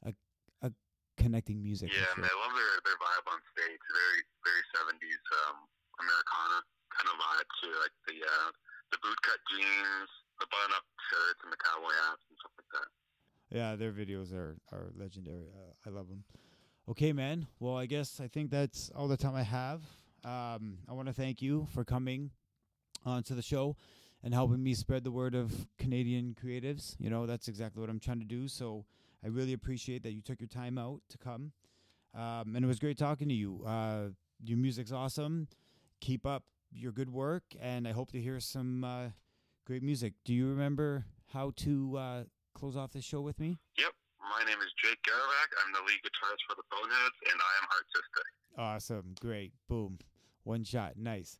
a 0.06 0.14
a 0.62 0.72
connecting 1.18 1.64
music. 1.64 1.90
Yeah, 1.90 2.06
sure. 2.14 2.24
and 2.24 2.26
I 2.26 2.36
love 2.38 2.54
their 2.54 2.74
their 2.86 2.98
vibe 3.02 3.26
on 3.34 3.40
stage. 3.58 3.82
Very 3.94 4.22
very 4.46 4.64
seventies 4.78 5.24
um, 5.48 5.58
Americana 6.02 6.62
kind 6.94 7.08
of 7.10 7.16
vibe 7.18 7.50
to 7.62 7.68
like 7.82 7.96
the 8.06 8.18
uh, 8.22 8.50
the 8.94 8.98
bootcut 9.02 9.42
jeans, 9.50 10.10
the 10.48 10.56
button 10.56 10.76
up 10.76 10.84
shirts, 11.10 11.40
and 11.44 11.52
the 11.52 11.58
cowboy 11.58 11.94
hats 12.08 12.24
and 12.30 12.38
stuff 12.40 12.52
like 12.58 12.72
that. 12.72 12.88
Yeah, 13.56 13.76
their 13.76 13.92
videos 13.92 14.34
are 14.34 14.58
are 14.72 14.92
legendary. 14.96 15.48
Uh, 15.54 15.90
I 15.90 15.90
love 15.90 16.08
them. 16.08 16.24
Okay, 16.90 17.14
man. 17.14 17.48
Well, 17.60 17.76
I 17.76 17.86
guess 17.86 18.20
I 18.22 18.28
think 18.28 18.50
that's 18.50 18.90
all 18.96 19.08
the 19.08 19.18
time 19.18 19.36
I 19.36 19.44
have. 19.44 19.82
Um, 20.24 20.80
I 20.90 20.94
want 20.94 21.08
to 21.08 21.14
thank 21.14 21.42
you 21.42 21.68
for 21.74 21.84
coming 21.84 22.32
onto 23.06 23.36
the 23.36 23.42
show 23.42 23.76
and 24.24 24.34
helping 24.34 24.64
me 24.64 24.74
spread 24.74 25.04
the 25.04 25.12
word 25.12 25.36
of 25.36 25.68
Canadian 25.78 26.36
creatives. 26.42 26.96
You 27.00 27.10
know, 27.10 27.26
that's 27.26 27.48
exactly 27.48 27.82
what 27.82 27.90
I'm 27.90 28.00
trying 28.00 28.20
to 28.20 28.26
do. 28.26 28.48
So 28.48 28.86
I 29.24 29.28
really 29.28 29.54
appreciate 29.54 30.04
that 30.04 30.14
you 30.14 30.22
took 30.22 30.40
your 30.40 30.48
time 30.48 30.78
out 30.78 31.02
to 31.10 31.18
come. 31.18 31.52
Um, 32.16 32.56
and 32.56 32.64
it 32.64 32.68
was 32.68 32.80
great 32.80 32.98
talking 32.98 33.28
to 33.30 33.36
you. 33.36 33.64
Uh, 33.66 34.10
your 34.44 34.58
music's 34.58 34.92
awesome. 34.92 35.48
Keep 36.00 36.26
up 36.26 36.44
your 36.72 36.92
good 36.92 37.12
work, 37.12 37.44
and 37.62 37.88
I 37.88 37.92
hope 37.92 38.12
to 38.12 38.22
hear 38.22 38.40
some 38.40 38.84
uh, 38.84 39.10
great 39.68 39.84
music. 39.84 40.14
Do 40.24 40.34
you 40.34 40.48
remember 40.48 41.04
how 41.34 41.52
to 41.58 41.98
uh, 41.98 42.24
close 42.56 42.78
off 42.78 42.94
this 42.94 43.04
show 43.04 43.20
with 43.20 43.38
me? 43.38 43.58
Yep. 43.78 43.92
My 44.22 44.46
name 44.46 44.58
is 44.60 44.72
Jake 44.82 44.98
Gerovac. 45.04 45.50
I'm 45.66 45.74
the 45.74 45.80
lead 45.80 46.00
guitarist 46.06 46.40
for 46.48 46.56
the 46.56 46.64
Boneheads, 46.72 47.16
and 47.30 47.40
I 47.42 47.54
am 47.62 47.68
artistic. 47.76 48.26
Awesome, 48.58 49.16
great, 49.20 49.52
boom, 49.68 50.00
one 50.44 50.64
shot, 50.64 50.94
nice. 50.96 51.38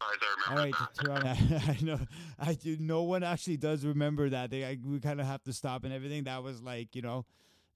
Remember 0.52 0.62
right, 0.62 1.32
I 1.70 1.78
know, 1.82 2.00
I 2.38 2.54
do. 2.54 2.76
No 2.80 3.04
one 3.04 3.24
actually 3.24 3.58
does 3.58 3.86
remember 3.86 4.30
that. 4.30 4.52
They, 4.52 4.66
I, 4.66 4.78
we 4.86 5.00
kind 5.00 5.22
of 5.22 5.26
have 5.26 5.44
to 5.44 5.54
stop 5.54 5.86
and 5.86 5.94
everything. 5.94 6.26
That 6.26 6.44
was 6.44 6.62
like, 6.62 6.96
you 6.96 7.02
know, 7.02 7.26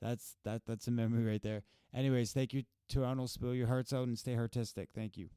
that's 0.02 0.36
that 0.44 0.64
that's 0.68 0.88
a 0.88 0.92
memory 0.92 1.24
right 1.24 1.42
there. 1.42 1.64
Anyways, 1.94 2.34
thank 2.34 2.54
you, 2.54 2.64
Toronto. 2.90 3.26
Spill 3.26 3.56
your 3.56 3.68
hearts 3.68 3.94
out 3.94 4.08
and 4.08 4.20
stay 4.20 4.36
artistic. 4.36 4.90
Thank 4.94 5.18
you. 5.18 5.30